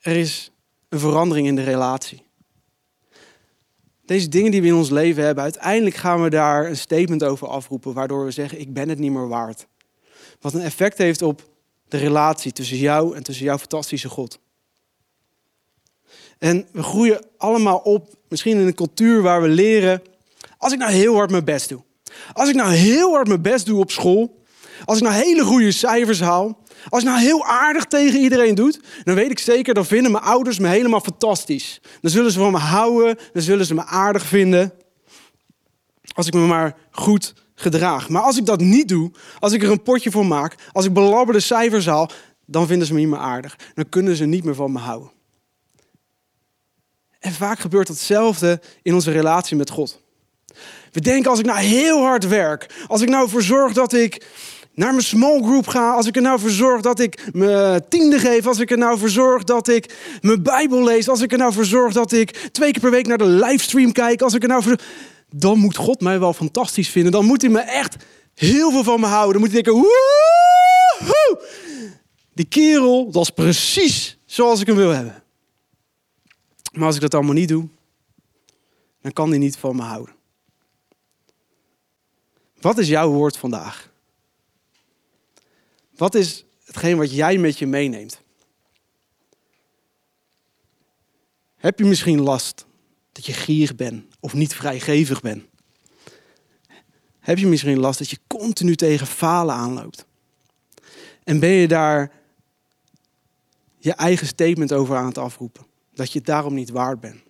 er 0.00 0.16
is 0.16 0.50
een 0.88 0.98
verandering 0.98 1.46
in 1.46 1.56
de 1.56 1.62
relatie. 1.62 2.22
Deze 4.04 4.28
dingen 4.28 4.50
die 4.50 4.60
we 4.60 4.66
in 4.66 4.74
ons 4.74 4.90
leven 4.90 5.24
hebben, 5.24 5.44
uiteindelijk 5.44 5.96
gaan 5.96 6.22
we 6.22 6.30
daar 6.30 6.66
een 6.66 6.76
statement 6.76 7.24
over 7.24 7.48
afroepen, 7.48 7.92
waardoor 7.92 8.24
we 8.24 8.30
zeggen, 8.30 8.60
ik 8.60 8.72
ben 8.72 8.88
het 8.88 8.98
niet 8.98 9.10
meer 9.12 9.28
waard. 9.28 9.66
Wat 10.40 10.54
een 10.54 10.60
effect 10.60 10.98
heeft 10.98 11.22
op 11.22 11.48
de 11.88 11.96
relatie 11.96 12.52
tussen 12.52 12.76
jou 12.76 13.16
en 13.16 13.22
tussen 13.22 13.44
jouw 13.44 13.58
fantastische 13.58 14.08
God. 14.08 14.38
En 16.38 16.66
we 16.72 16.82
groeien 16.82 17.24
allemaal 17.36 17.78
op, 17.78 18.14
misschien 18.28 18.58
in 18.58 18.66
een 18.66 18.74
cultuur 18.74 19.22
waar 19.22 19.42
we 19.42 19.48
leren, 19.48 20.02
als 20.58 20.72
ik 20.72 20.78
nou 20.78 20.92
heel 20.92 21.14
hard 21.14 21.30
mijn 21.30 21.44
best 21.44 21.68
doe. 21.68 21.82
Als 22.32 22.48
ik 22.48 22.54
nou 22.54 22.72
heel 22.72 23.12
hard 23.12 23.28
mijn 23.28 23.42
best 23.42 23.66
doe 23.66 23.80
op 23.80 23.90
school, 23.90 24.40
als 24.84 24.98
ik 24.98 25.04
nou 25.04 25.14
hele 25.14 25.44
goede 25.44 25.72
cijfers 25.72 26.20
haal, 26.20 26.58
als 26.88 27.02
ik 27.02 27.08
nou 27.08 27.20
heel 27.20 27.44
aardig 27.44 27.84
tegen 27.84 28.20
iedereen 28.20 28.54
doe, 28.54 28.74
dan 29.04 29.14
weet 29.14 29.30
ik 29.30 29.38
zeker, 29.38 29.74
dan 29.74 29.86
vinden 29.86 30.12
mijn 30.12 30.24
ouders 30.24 30.58
me 30.58 30.68
helemaal 30.68 31.00
fantastisch. 31.00 31.80
Dan 32.00 32.10
zullen 32.10 32.30
ze 32.30 32.38
van 32.38 32.52
me 32.52 32.58
houden, 32.58 33.18
dan 33.32 33.42
zullen 33.42 33.66
ze 33.66 33.74
me 33.74 33.84
aardig 33.84 34.26
vinden. 34.26 34.72
Als 36.14 36.26
ik 36.26 36.34
me 36.34 36.46
maar 36.46 36.76
goed 36.90 37.34
gedraag. 37.54 38.08
Maar 38.08 38.22
als 38.22 38.36
ik 38.36 38.46
dat 38.46 38.60
niet 38.60 38.88
doe, 38.88 39.10
als 39.38 39.52
ik 39.52 39.62
er 39.62 39.70
een 39.70 39.82
potje 39.82 40.10
voor 40.10 40.26
maak, 40.26 40.54
als 40.72 40.84
ik 40.84 40.92
belabberde 40.92 41.40
cijfers 41.40 41.86
haal, 41.86 42.10
dan 42.46 42.66
vinden 42.66 42.86
ze 42.86 42.92
me 42.92 43.00
niet 43.00 43.08
meer 43.08 43.18
aardig. 43.18 43.58
Dan 43.74 43.88
kunnen 43.88 44.16
ze 44.16 44.24
niet 44.24 44.44
meer 44.44 44.54
van 44.54 44.72
me 44.72 44.78
houden. 44.78 45.10
En 47.18 47.32
vaak 47.32 47.58
gebeurt 47.58 47.88
hetzelfde 47.88 48.60
in 48.82 48.94
onze 48.94 49.10
relatie 49.10 49.56
met 49.56 49.70
God. 49.70 50.00
We 50.92 51.00
denken 51.00 51.30
als 51.30 51.38
ik 51.38 51.44
nou 51.44 51.58
heel 51.58 52.02
hard 52.02 52.28
werk, 52.28 52.84
als 52.86 53.00
ik 53.00 53.08
nou 53.08 53.24
ervoor 53.24 53.42
zorg 53.42 53.72
dat 53.72 53.92
ik 53.92 54.26
naar 54.74 54.90
mijn 54.90 55.04
small 55.04 55.42
group 55.42 55.66
ga, 55.66 55.94
als 55.94 56.06
ik 56.06 56.16
er 56.16 56.22
nou 56.22 56.40
voor 56.40 56.50
zorg 56.50 56.80
dat 56.80 57.00
ik 57.00 57.28
mijn 57.32 57.84
tiende 57.88 58.18
geef, 58.18 58.46
als 58.46 58.58
ik 58.58 58.70
er 58.70 58.78
nou 58.78 58.98
voor 58.98 59.08
zorg 59.08 59.44
dat 59.44 59.68
ik 59.68 59.96
mijn 60.20 60.42
Bijbel 60.42 60.84
lees, 60.84 61.08
als 61.08 61.20
ik 61.20 61.32
er 61.32 61.38
nou 61.38 61.52
voor 61.52 61.64
zorg 61.64 61.92
dat 61.92 62.12
ik 62.12 62.48
twee 62.52 62.70
keer 62.72 62.80
per 62.80 62.90
week 62.90 63.06
naar 63.06 63.18
de 63.18 63.24
livestream 63.24 63.92
kijk, 63.92 64.22
als 64.22 64.34
ik 64.34 64.42
er 64.42 64.48
nou 64.48 64.62
voor 64.62 64.78
dan 65.34 65.58
moet 65.58 65.76
God 65.76 66.00
mij 66.00 66.20
wel 66.20 66.32
fantastisch 66.32 66.88
vinden. 66.88 67.12
Dan 67.12 67.24
moet 67.24 67.42
hij 67.42 67.50
me 67.50 67.60
echt 67.60 67.96
heel 68.34 68.70
veel 68.70 68.84
van 68.84 69.00
me 69.00 69.06
houden. 69.06 69.32
Dan 69.32 69.40
moet 69.40 69.52
hij 69.52 69.62
denken, 69.62 69.82
woehoe! 69.82 71.40
Die 72.34 72.44
kerel, 72.44 73.10
dat 73.10 73.22
is 73.22 73.30
precies 73.30 74.18
zoals 74.26 74.60
ik 74.60 74.66
hem 74.66 74.76
wil 74.76 74.90
hebben. 74.90 75.22
Maar 76.72 76.86
als 76.86 76.94
ik 76.94 77.00
dat 77.00 77.14
allemaal 77.14 77.34
niet 77.34 77.48
doe, 77.48 77.68
dan 79.00 79.12
kan 79.12 79.28
hij 79.28 79.38
niet 79.38 79.56
van 79.56 79.76
me 79.76 79.82
houden. 79.82 80.14
Wat 82.60 82.78
is 82.78 82.88
jouw 82.88 83.10
woord 83.10 83.36
vandaag? 83.36 83.91
Wat 85.96 86.14
is 86.14 86.44
hetgeen 86.64 86.96
wat 86.96 87.14
jij 87.14 87.38
met 87.38 87.58
je 87.58 87.66
meeneemt? 87.66 88.20
Heb 91.54 91.78
je 91.78 91.84
misschien 91.84 92.20
last 92.20 92.66
dat 93.12 93.26
je 93.26 93.32
gierig 93.32 93.76
bent 93.76 94.04
of 94.20 94.34
niet 94.34 94.54
vrijgevig 94.54 95.20
bent? 95.20 95.44
Heb 97.18 97.38
je 97.38 97.46
misschien 97.46 97.78
last 97.78 97.98
dat 97.98 98.10
je 98.10 98.18
continu 98.26 98.76
tegen 98.76 99.06
falen 99.06 99.54
aanloopt? 99.54 100.06
En 101.24 101.40
ben 101.40 101.50
je 101.50 101.68
daar 101.68 102.12
je 103.78 103.92
eigen 103.92 104.26
statement 104.26 104.72
over 104.72 104.96
aan 104.96 105.06
het 105.06 105.18
afroepen? 105.18 105.66
Dat 105.94 106.12
je 106.12 106.18
het 106.18 106.26
daarom 106.26 106.54
niet 106.54 106.70
waard 106.70 107.00
bent? 107.00 107.20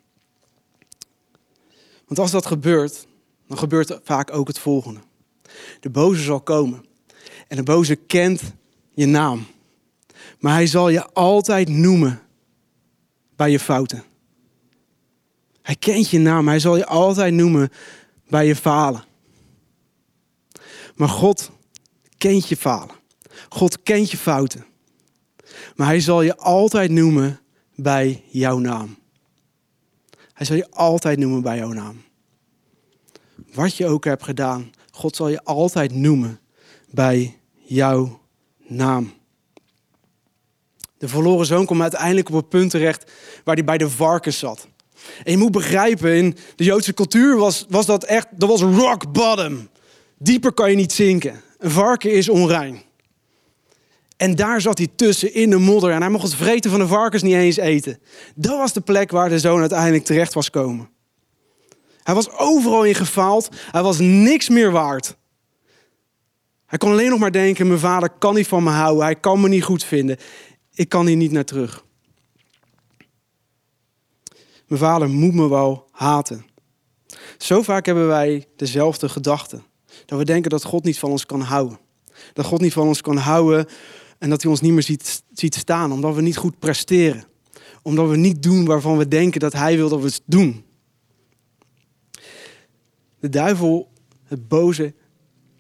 Want 2.07 2.19
als 2.19 2.31
dat 2.31 2.47
gebeurt, 2.47 3.07
dan 3.47 3.59
gebeurt 3.59 3.99
vaak 4.03 4.33
ook 4.33 4.49
het 4.49 4.59
volgende. 4.59 5.01
De 5.81 5.91
boze 5.91 6.23
zal 6.23 6.41
komen. 6.41 6.85
En 7.53 7.59
de 7.59 7.65
boze 7.65 7.97
kent 7.97 8.43
je 8.95 9.07
naam. 9.07 9.47
Maar 10.39 10.53
hij 10.53 10.67
zal 10.67 10.89
je 10.89 11.13
altijd 11.13 11.69
noemen 11.69 12.21
bij 13.37 13.51
je 13.51 13.59
fouten. 13.59 14.05
Hij 15.63 15.77
kent 15.77 16.11
je 16.11 16.19
naam. 16.19 16.49
Hij 16.49 16.59
zal 16.59 16.77
je 16.77 16.87
altijd 16.87 17.35
noemen 17.35 17.71
bij 18.29 18.47
je 18.47 18.57
falen. 18.57 19.05
Maar 20.95 21.09
God 21.09 21.51
kent 22.19 22.49
je 22.49 22.57
falen. 22.57 22.95
God 23.49 23.83
kent 23.83 24.11
je 24.11 24.17
fouten. 24.17 24.65
Maar 25.77 25.87
hij 25.87 26.01
zal 26.01 26.23
je 26.23 26.37
altijd 26.37 26.91
noemen 26.91 27.41
bij 27.75 28.25
jouw 28.31 28.59
naam. 28.59 28.99
Hij 30.33 30.47
zal 30.47 30.57
je 30.57 30.71
altijd 30.71 31.19
noemen 31.19 31.43
bij 31.43 31.57
jouw 31.57 31.73
naam. 31.73 32.03
Wat 33.53 33.77
je 33.77 33.87
ook 33.87 34.05
hebt 34.05 34.23
gedaan, 34.23 34.73
God 34.91 35.17
zal 35.17 35.29
je 35.29 35.45
altijd 35.45 35.95
noemen 35.95 36.41
bij 36.91 37.41
jouw 37.73 38.21
naam. 38.67 39.13
De 40.99 41.09
verloren 41.09 41.47
zoon 41.47 41.67
komt 41.67 41.81
uiteindelijk 41.81 42.29
op 42.29 42.35
het 42.35 42.49
punt 42.49 42.71
terecht 42.71 43.11
waar 43.45 43.55
hij 43.55 43.65
bij 43.65 43.79
de 43.79 43.91
varkens 43.91 44.39
zat. 44.39 44.69
En 45.25 45.33
je 45.33 45.39
moet 45.39 45.51
begrijpen, 45.51 46.17
in 46.17 46.37
de 46.57 46.65
Joodse 46.65 46.95
cultuur 46.95 47.37
was, 47.37 47.67
was 47.69 47.87
dat 47.87 48.05
echt, 48.05 48.27
dat 48.31 48.49
was 48.49 48.61
rock 48.61 49.13
bottom. 49.13 49.69
Dieper 50.19 50.53
kan 50.53 50.71
je 50.71 50.77
niet 50.77 50.93
zinken. 50.93 51.43
Een 51.59 51.71
varken 51.71 52.13
is 52.13 52.29
onrein. 52.29 52.83
En 54.17 54.35
daar 54.35 54.61
zat 54.61 54.79
hij 54.79 54.89
tussen 54.97 55.35
in 55.35 55.51
de 55.51 55.59
modder. 55.59 55.91
En 55.91 56.01
hij 56.01 56.11
mocht 56.11 56.25
het 56.25 56.35
vreten 56.35 56.71
van 56.71 56.81
de 56.81 56.87
varkens 56.87 57.23
niet 57.23 57.35
eens 57.35 57.57
eten. 57.57 57.99
Dat 58.35 58.59
was 58.59 58.73
de 58.73 58.81
plek 58.81 59.11
waar 59.11 59.29
de 59.29 59.39
zoon 59.39 59.61
uiteindelijk 59.61 60.05
terecht 60.05 60.35
was 60.35 60.51
komen. 60.51 60.89
Hij 62.03 62.15
was 62.15 62.31
overal 62.31 62.85
in 62.85 62.95
gefaald. 62.95 63.49
Hij 63.71 63.83
was 63.83 63.99
niks 63.99 64.49
meer 64.49 64.71
waard. 64.71 65.17
Hij 66.73 66.81
kon 66.81 66.91
alleen 66.91 67.11
nog 67.11 67.19
maar 67.19 67.33
denken: 67.33 67.67
mijn 67.67 67.79
vader 67.79 68.11
kan 68.11 68.35
niet 68.35 68.47
van 68.47 68.63
me 68.63 68.71
houden. 68.71 69.05
Hij 69.05 69.17
kan 69.17 69.41
me 69.41 69.49
niet 69.49 69.65
goed 69.65 69.85
vinden. 69.85 70.17
Ik 70.75 70.89
kan 70.89 71.07
hier 71.07 71.17
niet 71.17 71.31
naar 71.33 71.45
terug. 71.45 71.85
Mijn 74.67 74.81
vader 74.81 75.09
moet 75.09 75.35
me 75.35 75.49
wel 75.49 75.89
haten. 75.91 76.45
Zo 77.39 77.63
vaak 77.63 77.87
hebben 77.87 78.07
wij 78.07 78.47
dezelfde 78.57 79.09
gedachten. 79.09 79.65
Dat 80.07 80.19
we 80.19 80.25
denken 80.25 80.51
dat 80.51 80.65
God 80.65 80.85
niet 80.85 80.99
van 80.99 81.11
ons 81.11 81.27
kan 81.27 81.41
houden. 81.41 81.79
Dat 82.33 82.45
God 82.45 82.61
niet 82.61 82.73
van 82.73 82.87
ons 82.87 83.01
kan 83.01 83.17
houden 83.17 83.67
en 84.19 84.31
dat 84.31 84.43
hij 84.43 84.51
ons 84.51 84.61
niet 84.61 84.73
meer 84.73 84.83
ziet, 84.83 85.23
ziet 85.33 85.55
staan. 85.55 85.93
Omdat 85.93 86.15
we 86.15 86.23
niet 86.23 86.37
goed 86.37 86.59
presteren. 86.59 87.25
Omdat 87.83 88.09
we 88.09 88.17
niet 88.17 88.43
doen 88.43 88.65
waarvan 88.65 88.97
we 88.97 89.09
denken 89.09 89.41
dat 89.41 89.53
hij 89.53 89.77
wil 89.77 89.89
dat 89.89 90.01
we 90.01 90.07
het 90.07 90.23
doen. 90.25 90.65
De 93.21 93.29
duivel, 93.29 93.93
het 94.25 94.49
boze, 94.49 94.95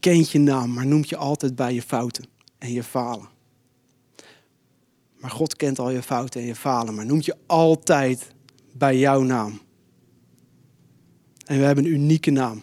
kent 0.03 0.31
je 0.31 0.39
naam, 0.39 0.73
maar 0.73 0.87
noemt 0.87 1.09
je 1.09 1.17
altijd 1.17 1.55
bij 1.55 1.75
je 1.75 1.83
fouten 1.83 2.25
en 2.59 2.73
je 2.73 2.83
falen. 2.83 3.29
Maar 5.19 5.31
God 5.31 5.57
kent 5.57 5.79
al 5.79 5.91
je 5.91 6.03
fouten 6.03 6.41
en 6.41 6.47
je 6.47 6.55
falen, 6.55 6.95
maar 6.95 7.07
noemt 7.07 7.25
je 7.25 7.37
altijd 7.47 8.35
bij 8.73 8.99
jouw 8.99 9.23
naam. 9.23 9.61
En 11.47 11.59
we 11.59 11.65
hebben 11.65 11.85
een 11.85 11.91
unieke 11.91 12.31
naam. 12.31 12.63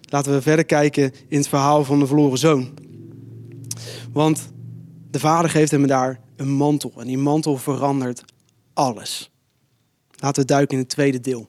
Laten 0.00 0.32
we 0.32 0.42
verder 0.42 0.64
kijken 0.64 1.12
in 1.28 1.38
het 1.38 1.48
verhaal 1.48 1.84
van 1.84 1.98
de 1.98 2.06
verloren 2.06 2.38
zoon. 2.38 2.74
Want 4.12 4.52
de 5.10 5.18
vader 5.18 5.50
geeft 5.50 5.70
hem 5.70 5.86
daar 5.86 6.20
een 6.36 6.50
mantel. 6.50 6.92
En 6.96 7.06
die 7.06 7.18
mantel 7.18 7.56
verandert 7.56 8.24
alles. 8.72 9.30
Laten 10.10 10.42
we 10.42 10.48
duiken 10.48 10.76
in 10.76 10.82
het 10.82 10.92
tweede 10.92 11.20
deel. 11.20 11.48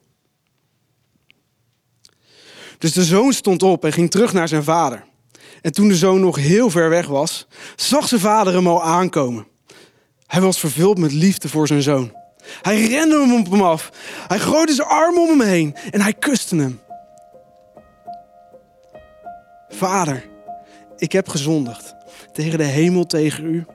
Dus 2.78 2.92
de 2.92 3.04
zoon 3.04 3.32
stond 3.32 3.62
op 3.62 3.84
en 3.84 3.92
ging 3.92 4.10
terug 4.10 4.32
naar 4.32 4.48
zijn 4.48 4.64
vader. 4.64 5.04
En 5.62 5.72
toen 5.72 5.88
de 5.88 5.96
zoon 5.96 6.20
nog 6.20 6.36
heel 6.36 6.70
ver 6.70 6.88
weg 6.88 7.06
was, 7.06 7.46
zag 7.76 8.08
zijn 8.08 8.20
vader 8.20 8.54
hem 8.54 8.66
al 8.66 8.82
aankomen. 8.82 9.46
Hij 10.26 10.40
was 10.40 10.58
vervuld 10.58 10.98
met 10.98 11.12
liefde 11.12 11.48
voor 11.48 11.66
zijn 11.66 11.82
zoon. 11.82 12.12
Hij 12.62 12.86
rende 12.86 13.20
hem 13.20 13.34
op 13.34 13.50
hem 13.50 13.62
af. 13.62 13.90
Hij 14.28 14.38
gooide 14.38 14.72
zijn 14.72 14.88
arm 14.88 15.18
om 15.18 15.28
hem 15.28 15.48
heen 15.48 15.76
en 15.90 16.00
hij 16.00 16.12
kuste 16.12 16.56
hem. 16.56 16.80
Vader, 19.68 20.28
ik 20.96 21.12
heb 21.12 21.28
gezondigd 21.28 21.94
tegen 22.32 22.58
de 22.58 22.64
hemel, 22.64 23.06
tegen 23.06 23.44
u. 23.44 23.66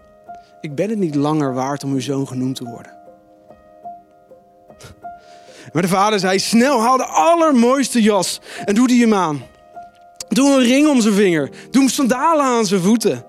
Ik 0.61 0.75
ben 0.75 0.89
het 0.89 0.99
niet 0.99 1.15
langer 1.15 1.53
waard 1.53 1.83
om 1.83 1.93
uw 1.93 1.99
zoon 1.99 2.27
genoemd 2.27 2.55
te 2.55 2.63
worden. 2.63 3.02
Maar 5.73 5.81
de 5.81 5.87
vader 5.87 6.19
zei, 6.19 6.39
snel 6.39 6.81
haal 6.81 6.97
de 6.97 7.05
allermooiste 7.05 8.01
jas 8.01 8.39
en 8.65 8.75
doe 8.75 8.87
die 8.87 9.01
hem 9.01 9.13
aan. 9.13 9.41
Doe 10.29 10.51
een 10.51 10.63
ring 10.63 10.87
om 10.87 11.01
zijn 11.01 11.13
vinger. 11.13 11.49
Doe 11.71 11.81
hem 11.81 11.91
sandalen 11.91 12.45
aan 12.45 12.65
zijn 12.65 12.81
voeten. 12.81 13.23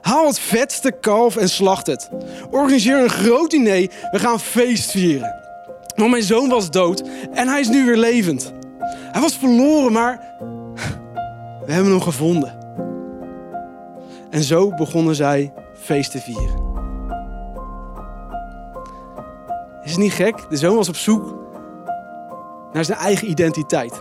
Haal 0.00 0.26
het 0.26 0.38
vetste 0.38 0.90
kalf 0.90 1.36
en 1.36 1.48
slacht 1.48 1.86
het. 1.86 2.08
Organiseer 2.50 3.02
een 3.02 3.10
groot 3.10 3.50
diner. 3.50 3.88
We 4.10 4.18
gaan 4.18 4.40
feest 4.40 4.90
vieren. 4.90 5.36
Want 5.96 6.10
mijn 6.10 6.22
zoon 6.22 6.48
was 6.48 6.70
dood 6.70 7.02
en 7.32 7.48
hij 7.48 7.60
is 7.60 7.68
nu 7.68 7.84
weer 7.84 7.96
levend. 7.96 8.52
Hij 9.12 9.20
was 9.20 9.36
verloren, 9.36 9.92
maar 9.92 10.20
we 11.66 11.72
hebben 11.72 11.90
hem 11.92 12.00
gevonden. 12.00 12.58
En 14.30 14.42
zo 14.42 14.74
begonnen 14.74 15.14
zij 15.14 15.52
feest 15.80 16.10
te 16.10 16.20
vieren. 16.20 16.66
Is 19.84 19.90
het 19.90 20.00
niet 20.00 20.12
gek? 20.12 20.46
De 20.48 20.56
zoon 20.56 20.76
was 20.76 20.88
op 20.88 20.96
zoek 20.96 21.47
naar 22.78 22.86
zijn 22.86 22.98
eigen 22.98 23.30
identiteit. 23.30 24.00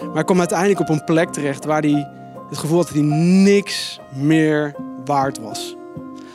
Maar 0.00 0.14
hij 0.14 0.24
kwam 0.24 0.38
uiteindelijk 0.38 0.80
op 0.80 0.88
een 0.88 1.04
plek 1.04 1.32
terecht 1.32 1.64
waar 1.64 1.82
hij 1.82 2.08
het 2.48 2.58
gevoel 2.58 2.76
had 2.76 2.86
dat 2.86 2.96
hij 2.96 3.04
niks 3.42 4.00
meer 4.14 4.74
waard 5.04 5.38
was. 5.38 5.76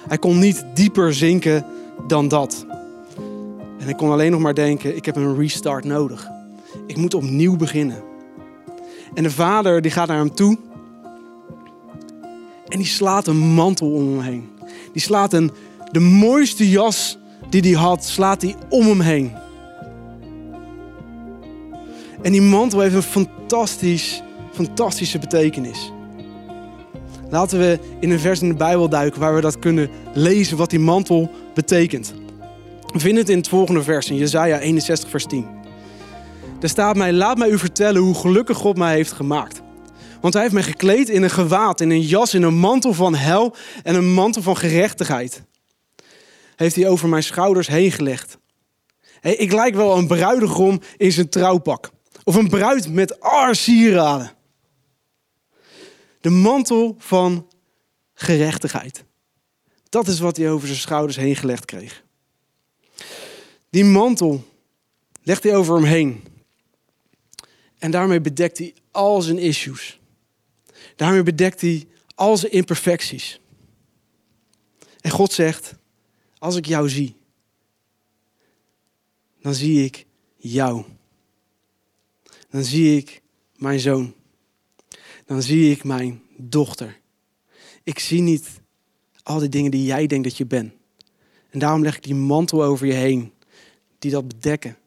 Hij 0.08 0.18
kon 0.18 0.40
niet 0.40 0.66
dieper 0.74 1.14
zinken 1.14 1.66
dan 2.08 2.28
dat. 2.28 2.66
En 3.80 3.84
hij 3.84 3.94
kon 3.94 4.12
alleen 4.12 4.32
nog 4.32 4.42
maar 4.42 4.54
denken: 4.54 4.96
ik 4.96 5.06
heb 5.06 5.16
een 5.16 5.36
restart 5.36 5.84
nodig. 5.84 6.30
Ik 6.88 6.98
moet 6.98 7.14
opnieuw 7.14 7.56
beginnen. 7.56 8.04
En 9.14 9.24
de 9.24 9.32
vader 9.32 9.82
die 9.82 9.92
gaat 9.92 10.08
naar 10.08 10.18
hem 10.18 10.36
toe. 10.36 10.58
En 12.68 12.78
die 12.78 12.88
slaat 12.88 13.28
een 13.28 13.38
mantel 13.38 13.92
om 13.92 14.08
hem 14.08 14.20
heen. 14.20 14.50
Die 14.94 15.02
slaat 15.02 15.34
een, 15.34 15.52
de 15.92 16.00
mooiste 16.00 16.70
jas 16.70 17.18
die 17.50 17.62
hij 17.62 17.82
had, 17.82 18.06
slaat 18.06 18.42
hij 18.42 18.56
om 18.70 18.88
hem 18.88 19.02
heen. 19.02 19.44
En 22.26 22.32
die 22.32 22.42
mantel 22.42 22.80
heeft 22.80 22.96
een 22.96 23.04
fantastisch, 23.04 24.22
fantastische 24.54 25.20
betekenis. 25.20 25.92
Laten 27.30 27.60
we 27.60 27.80
in 28.00 28.12
een 28.12 28.20
vers 28.20 28.42
in 28.42 28.48
de 28.48 28.56
Bijbel 28.56 28.90
duiken 28.90 29.20
waar 29.20 29.36
we 29.36 29.42
dat 29.42 29.60
kunnen 29.60 29.90
lezen 30.14 30.58
wat 30.58 30.70
die 30.70 30.80
mantel 30.80 31.32
betekent. 31.54 32.14
We 32.94 33.00
vinden 33.00 33.20
het 33.20 33.30
in 33.30 33.38
het 33.38 33.48
volgende 33.48 33.84
vers, 33.84 34.10
in 34.10 34.16
Jesaja 34.16 34.60
61, 34.60 35.10
vers 35.10 35.26
10. 35.26 35.48
Daar 36.60 36.70
staat 36.70 36.96
mij, 36.96 37.14
laat 37.14 37.38
mij 37.38 37.50
u 37.50 37.58
vertellen 37.58 38.02
hoe 38.02 38.16
gelukkig 38.16 38.58
God 38.58 38.78
mij 38.78 38.96
heeft 38.96 39.12
gemaakt. 39.12 39.62
Want 40.22 40.34
hij 40.34 40.42
heeft 40.42 40.56
mij 40.56 40.64
gekleed 40.64 41.10
in 41.10 41.24
een 41.24 41.30
gewaad, 41.30 41.82
in 41.82 41.90
een 41.90 42.02
jas, 42.02 42.34
in 42.34 42.44
een 42.44 42.58
mantel 42.58 42.94
van 42.94 43.16
hel 43.16 43.56
en 43.84 43.96
een 43.96 44.14
mantel 44.14 44.42
van 44.42 44.58
gerechtigheid. 44.58 45.44
Heeft 46.56 46.76
hij 46.76 46.88
over 46.88 47.10
mijn 47.10 47.24
schouders 47.24 47.68
heen 47.68 47.92
gelegd. 47.92 48.38
Ik 49.22 49.52
lijk 49.52 49.76
wel 49.76 49.98
een 49.98 50.08
bruidegom 50.08 50.82
in 50.98 51.12
zijn 51.12 51.30
trouwpak. 51.30 51.94
Of 52.28 52.36
een 52.36 52.50
bruid 52.50 52.90
met 52.90 53.20
ar 53.20 53.56
sieraden. 53.56 54.32
De 56.22 56.30
mantel 56.30 56.96
van 56.98 57.48
gerechtigheid. 58.14 59.04
Dat 59.90 60.08
is 60.08 60.20
wat 60.20 60.38
hij 60.38 60.50
over 60.50 60.68
zijn 60.68 60.80
schouders 60.80 61.18
heen 61.18 61.36
gelegd 61.36 61.66
kreeg. 61.66 62.04
Die 63.70 63.86
mantel 63.86 64.44
legt 65.24 65.44
hij 65.44 65.56
over 65.56 65.76
hem 65.76 65.84
heen. 65.84 66.24
En 67.78 67.92
daarmee 67.92 68.22
bedekt 68.22 68.58
hij 68.58 68.74
al 68.92 69.22
zijn 69.22 69.38
issues. 69.38 70.00
Daarmee 70.96 71.24
bedekt 71.24 71.62
hij 71.62 71.88
al 72.16 72.38
zijn 72.38 72.52
imperfecties. 72.52 73.40
En 75.02 75.12
God 75.12 75.34
zegt, 75.34 75.76
als 76.38 76.56
ik 76.56 76.66
jou 76.66 76.90
zie, 76.90 77.16
dan 79.42 79.54
zie 79.54 79.84
ik 79.84 80.06
jou. 80.38 80.86
Dan 82.56 82.64
zie 82.64 82.98
ik 82.98 83.22
mijn 83.56 83.80
zoon. 83.80 84.14
Dan 85.26 85.42
zie 85.42 85.72
ik 85.72 85.84
mijn 85.84 86.22
dochter. 86.38 87.00
Ik 87.84 88.00
zie 88.00 88.22
niet 88.22 88.50
al 89.24 89.40
die 89.40 89.50
dingen 89.50 89.72
die 89.72 89.86
jij 89.86 90.08
denkt 90.08 90.24
dat 90.24 90.38
je 90.38 90.46
bent. 90.46 90.74
En 91.50 91.60
daarom 91.60 91.82
leg 91.82 91.96
ik 91.96 92.04
die 92.04 92.16
mantel 92.16 92.64
over 92.64 92.88
je 92.88 92.94
heen, 92.94 93.34
die 94.00 94.12
dat 94.12 94.28
bedekken. 94.28 94.78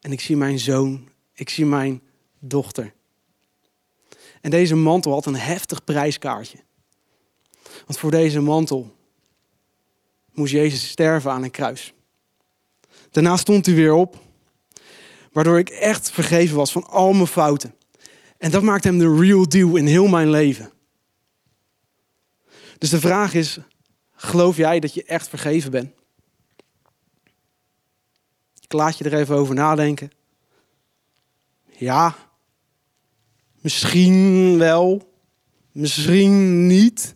En 0.00 0.12
ik 0.12 0.20
zie 0.20 0.36
mijn 0.36 0.58
zoon, 0.58 1.08
ik 1.32 1.48
zie 1.48 1.64
mijn 1.64 2.02
dochter. 2.38 2.92
En 4.40 4.50
deze 4.50 4.74
mantel 4.74 5.12
had 5.12 5.26
een 5.26 5.36
heftig 5.36 5.84
prijskaartje. 5.84 6.58
Want 7.86 7.98
voor 7.98 8.10
deze 8.10 8.40
mantel 8.40 8.96
moest 10.32 10.52
Jezus 10.52 10.88
sterven 10.88 11.30
aan 11.30 11.42
een 11.42 11.50
kruis. 11.50 11.92
Daarna 13.10 13.36
stond 13.36 13.66
hij 13.66 13.74
weer 13.74 13.92
op, 13.92 14.20
waardoor 15.32 15.58
ik 15.58 15.68
echt 15.68 16.10
vergeven 16.10 16.56
was 16.56 16.72
van 16.72 16.86
al 16.86 17.12
mijn 17.12 17.26
fouten. 17.26 17.74
En 18.38 18.50
dat 18.50 18.62
maakt 18.62 18.84
hem 18.84 18.98
de 18.98 19.16
real 19.16 19.48
deal 19.48 19.76
in 19.76 19.86
heel 19.86 20.06
mijn 20.06 20.30
leven. 20.30 20.72
Dus 22.78 22.90
de 22.90 23.00
vraag 23.00 23.34
is, 23.34 23.58
geloof 24.14 24.56
jij 24.56 24.80
dat 24.80 24.94
je 24.94 25.04
echt 25.04 25.28
vergeven 25.28 25.70
bent? 25.70 25.92
Ik 28.60 28.72
laat 28.72 28.98
je 28.98 29.04
er 29.04 29.14
even 29.14 29.36
over 29.36 29.54
nadenken. 29.54 30.10
Ja, 31.76 32.16
misschien 33.60 34.58
wel, 34.58 35.12
misschien 35.72 36.66
niet. 36.66 37.14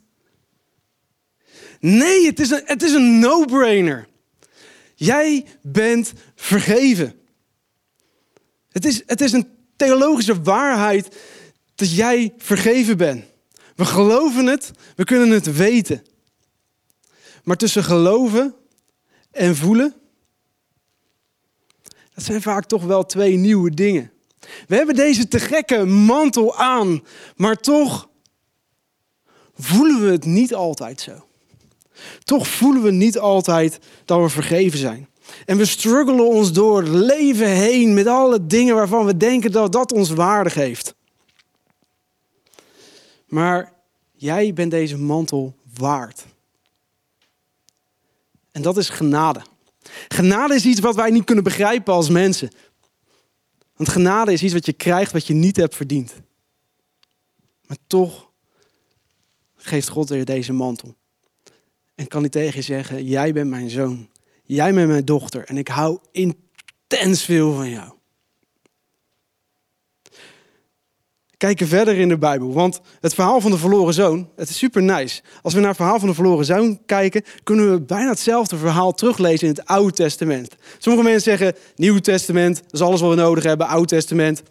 Nee, 1.81 2.27
het 2.27 2.41
is 2.41 2.51
een, 2.51 2.63
het 2.65 2.83
is 2.83 2.93
een 2.93 3.19
no-brainer. 3.19 4.09
Jij 4.95 5.47
bent 5.63 6.13
vergeven. 6.35 7.26
Het 8.77 8.85
is, 8.85 9.03
het 9.07 9.21
is 9.21 9.33
een 9.33 9.49
theologische 9.77 10.43
waarheid 10.43 11.17
dat 11.75 11.95
jij 11.95 12.35
vergeven 12.39 12.97
bent. 12.97 13.25
We 13.77 13.85
geloven 13.85 14.47
het, 14.47 14.71
we 14.97 15.05
kunnen 15.05 15.31
het 15.31 15.57
weten. 15.57 16.07
Maar 17.45 17.57
tussen 17.57 17.85
geloven 17.85 18.55
en 19.31 19.57
voelen, 19.57 19.95
dat 22.15 22.25
zijn 22.25 22.43
vaak 22.43 22.65
toch 22.65 22.85
wel 22.85 23.07
twee 23.07 23.37
nieuwe 23.37 23.71
dingen. 23.71 24.13
We 24.67 24.77
hebben 24.77 24.95
deze 24.95 25.29
te 25.29 25.39
gekke 25.39 25.85
mantel 25.85 26.57
aan, 26.57 27.05
maar 27.37 27.57
toch 27.57 28.09
voelen 29.55 30.05
we 30.05 30.11
het 30.11 30.25
niet 30.25 30.55
altijd 30.55 31.01
zo. 31.01 31.27
Toch 32.25 32.49
voelen 32.49 32.83
we 32.83 32.91
niet 32.91 33.19
altijd 33.19 33.79
dat 34.05 34.21
we 34.21 34.29
vergeven 34.29 34.79
zijn. 34.79 35.09
En 35.45 35.57
we 35.57 35.65
struggelen 35.65 36.27
ons 36.27 36.53
door 36.53 36.83
het 36.83 36.89
leven 36.89 37.49
heen 37.49 37.95
met 37.95 38.07
alle 38.07 38.47
dingen 38.47 38.75
waarvan 38.75 39.07
we 39.07 39.17
denken 39.17 39.53
dat 39.53 39.73
dat 39.73 39.93
ons 39.93 40.11
waardig 40.11 40.55
heeft. 40.55 40.95
Maar 43.27 43.73
jij 44.13 44.53
bent 44.53 44.71
deze 44.71 44.99
mantel 44.99 45.55
waard. 45.79 46.25
En 48.53 48.63
dat 48.63 48.77
is 48.77 48.89
genade. 48.89 49.41
Genade 50.09 50.55
is 50.55 50.65
iets 50.65 50.81
wat 50.81 50.95
wij 50.95 51.11
niet 51.11 51.25
kunnen 51.25 51.45
begrijpen 51.45 51.95
als 51.95 52.09
mensen. 52.09 52.51
Want 53.77 53.89
genade 53.89 54.33
is 54.33 54.43
iets 54.43 54.53
wat 54.53 54.67
je 54.67 54.73
krijgt 54.73 55.13
wat 55.13 55.27
je 55.27 55.35
niet 55.35 55.57
hebt 55.57 55.75
verdiend. 55.75 56.15
Maar 57.67 57.77
toch 57.87 58.31
geeft 59.57 59.89
God 59.89 60.09
je 60.09 60.25
deze 60.25 60.53
mantel. 60.53 60.97
En 61.95 62.09
kan 62.09 62.21
hij 62.21 62.31
tegen 62.31 62.57
je 62.57 62.63
zeggen, 62.63 63.05
jij 63.05 63.33
bent 63.33 63.51
mijn 63.51 63.71
zoon. 63.71 64.09
Jij 64.47 64.75
bent 64.75 64.89
mijn 64.89 65.05
dochter. 65.05 65.45
En 65.45 65.59
ik 65.59 65.69
hou 65.69 65.99
intens 66.13 67.25
veel 67.25 67.55
van 67.55 67.71
jou. 67.71 67.97
kijken 71.37 71.67
verder 71.67 71.97
in 71.97 72.09
de 72.09 72.19
Bijbel. 72.19 72.53
Want 72.53 72.81
het 73.01 73.15
verhaal 73.15 73.41
van 73.41 73.51
de 73.51 73.59
verloren 73.59 73.95
zoon, 73.95 74.29
het 74.37 74.49
is 74.49 74.59
super 74.59 74.83
nice. 74.83 75.23
Als 75.43 75.55
we 75.55 75.59
naar 75.59 75.69
het 75.69 75.79
verhaal 75.79 75.99
van 75.99 76.09
de 76.09 76.15
verloren 76.15 76.45
zoon 76.45 76.81
kijken, 76.87 77.23
kunnen 77.43 77.71
we 77.71 77.81
bijna 77.81 78.09
hetzelfde 78.09 78.57
verhaal 78.57 78.93
teruglezen 78.93 79.49
in 79.49 79.55
het 79.55 79.67
Oude 79.67 79.93
Testament. 79.93 80.57
Sommige 80.79 81.05
mensen 81.05 81.23
zeggen, 81.23 81.55
Nieuw 81.77 81.99
Testament, 81.99 82.57
dat 82.63 82.73
is 82.73 82.81
alles 82.81 83.01
wat 83.01 83.11
we 83.11 83.17
nodig 83.17 83.45
hebben. 83.45 83.67
Oud 83.67 83.89
Testament. 83.89 84.43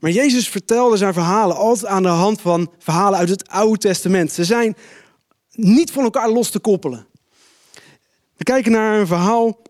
Maar 0.00 0.10
Jezus 0.10 0.48
vertelde 0.48 0.96
zijn 0.96 1.12
verhalen 1.12 1.56
altijd 1.56 1.92
aan 1.92 2.02
de 2.02 2.08
hand 2.08 2.40
van 2.40 2.70
verhalen 2.78 3.18
uit 3.18 3.28
het 3.28 3.48
Oude 3.48 3.78
Testament. 3.78 4.32
Ze 4.32 4.44
zijn 4.44 4.76
niet 5.50 5.90
van 5.90 6.04
elkaar 6.04 6.30
los 6.30 6.50
te 6.50 6.58
koppelen. 6.58 7.06
We 8.40 8.46
kijken 8.46 8.72
naar 8.72 9.00
een 9.00 9.06
verhaal 9.06 9.62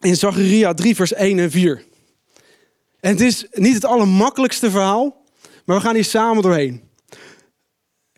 in 0.00 0.16
Zacharia 0.16 0.74
3, 0.74 0.94
vers 0.94 1.12
1 1.12 1.38
en 1.38 1.50
4. 1.50 1.84
En 3.00 3.10
het 3.10 3.20
is 3.20 3.46
niet 3.52 3.74
het 3.74 3.84
allermakkelijkste 3.84 4.70
verhaal, 4.70 5.24
maar 5.64 5.76
we 5.76 5.82
gaan 5.82 5.94
hier 5.94 6.04
samen 6.04 6.42
doorheen. 6.42 6.82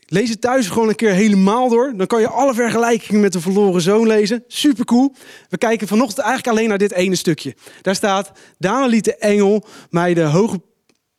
Lees 0.07 0.29
het 0.29 0.41
thuis 0.41 0.69
gewoon 0.69 0.89
een 0.89 0.95
keer 0.95 1.13
helemaal 1.13 1.69
door. 1.69 1.93
Dan 1.97 2.07
kan 2.07 2.21
je 2.21 2.29
alle 2.29 2.55
vergelijkingen 2.55 3.21
met 3.21 3.33
de 3.33 3.41
verloren 3.41 3.81
zoon 3.81 4.07
lezen. 4.07 4.45
Super 4.47 4.85
cool. 4.85 5.15
We 5.49 5.59
kijken 5.59 5.89
vanochtend 5.89 6.19
eigenlijk 6.19 6.57
alleen 6.57 6.69
naar 6.69 6.79
dit 6.79 6.93
ene 6.93 7.17
stukje. 7.17 7.57
Daar 7.83 7.95
staat: 7.95 8.33
Daarna 8.59 8.87
liet 8.87 9.05
de 9.05 9.17
engel 9.17 9.65
mij 9.91 10.15
de 10.15 10.23
hoge, 10.23 10.61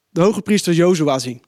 de 0.10 0.22
hoge 0.22 0.42
priester 0.42 0.74
Jozua 0.74 1.20
zien. 1.20 1.42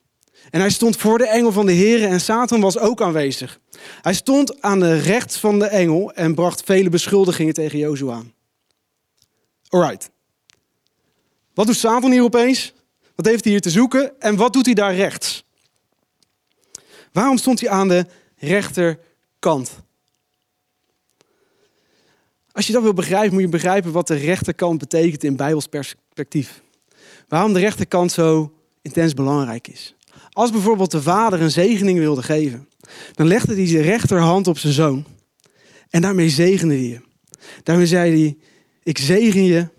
En 0.49 0.59
hij 0.59 0.69
stond 0.69 0.97
voor 0.97 1.17
de 1.17 1.27
engel 1.27 1.51
van 1.51 1.65
de 1.65 1.71
Heer 1.71 2.03
en 2.03 2.21
Satan 2.21 2.61
was 2.61 2.77
ook 2.77 3.01
aanwezig. 3.01 3.59
Hij 4.01 4.13
stond 4.13 4.61
aan 4.61 4.79
de 4.79 4.99
rechts 4.99 5.37
van 5.37 5.59
de 5.59 5.65
engel 5.65 6.13
en 6.13 6.35
bracht 6.35 6.63
vele 6.63 6.89
beschuldigingen 6.89 7.53
tegen 7.53 7.79
Jozua 7.79 8.13
aan. 8.13 8.33
Alright. 9.67 10.09
Wat 11.53 11.65
doet 11.65 11.75
Satan 11.75 12.11
hier 12.11 12.23
opeens? 12.23 12.73
Wat 13.15 13.25
heeft 13.25 13.43
hij 13.43 13.51
hier 13.53 13.61
te 13.61 13.69
zoeken? 13.69 14.19
En 14.19 14.35
wat 14.35 14.53
doet 14.53 14.65
hij 14.65 14.73
daar 14.73 14.95
rechts? 14.95 15.43
Waarom 17.11 17.37
stond 17.37 17.59
hij 17.59 17.69
aan 17.69 17.87
de 17.87 18.05
rechterkant? 18.35 19.71
Als 22.51 22.67
je 22.67 22.73
dat 22.73 22.81
wil 22.81 22.93
begrijpen, 22.93 23.33
moet 23.33 23.41
je 23.41 23.49
begrijpen 23.49 23.91
wat 23.91 24.07
de 24.07 24.15
rechterkant 24.15 24.79
betekent 24.79 25.23
in 25.23 25.35
Bijbels 25.35 25.67
perspectief. 25.67 26.61
Waarom 27.27 27.53
de 27.53 27.59
rechterkant 27.59 28.11
zo 28.11 28.53
intens 28.81 29.13
belangrijk 29.13 29.67
is. 29.67 29.95
Als 30.29 30.51
bijvoorbeeld 30.51 30.91
de 30.91 31.01
vader 31.01 31.41
een 31.41 31.51
zegening 31.51 31.99
wilde 31.99 32.23
geven, 32.23 32.69
dan 33.13 33.27
legde 33.27 33.55
hij 33.55 33.67
zijn 33.67 33.83
rechterhand 33.83 34.47
op 34.47 34.57
zijn 34.57 34.73
zoon. 34.73 35.05
En 35.89 36.01
daarmee 36.01 36.29
zegende 36.29 36.73
hij 36.73 36.83
je. 36.83 37.01
Daarmee 37.63 37.87
zei 37.87 38.21
hij: 38.21 38.37
Ik 38.83 38.97
zegen 38.97 39.43
je 39.43 39.73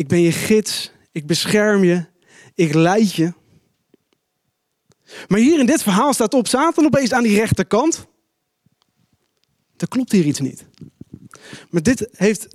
ik 0.00 0.08
ben 0.08 0.20
je 0.20 0.32
gids. 0.32 0.90
Ik 1.12 1.26
bescherm 1.26 1.84
je. 1.84 2.04
Ik 2.54 2.74
leid 2.74 3.14
je. 3.14 3.32
Maar 5.28 5.38
hier 5.38 5.58
in 5.58 5.66
dit 5.66 5.82
verhaal 5.82 6.12
staat 6.12 6.34
op 6.34 6.48
Satan 6.48 6.84
opeens 6.84 7.12
aan 7.12 7.22
die 7.22 7.36
rechterkant. 7.36 8.06
Er 9.76 9.88
klopt 9.88 10.12
hier 10.12 10.24
iets 10.24 10.40
niet. 10.40 10.66
Maar 11.70 11.82
dit 11.82 12.08
heeft 12.12 12.46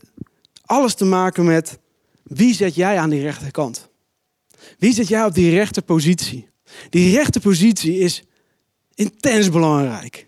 alles 0.61 0.93
te 0.93 1.05
maken 1.05 1.45
met 1.45 1.79
wie 2.23 2.53
zet 2.53 2.75
jij 2.75 2.99
aan 2.99 3.09
die 3.09 3.21
rechterkant? 3.21 3.89
Wie 4.77 4.93
zet 4.93 5.07
jij 5.07 5.25
op 5.25 5.33
die 5.33 5.49
rechterpositie? 5.49 6.49
Die 6.89 7.15
rechterpositie 7.15 7.97
is 7.97 8.23
intens 8.95 9.49
belangrijk. 9.49 10.27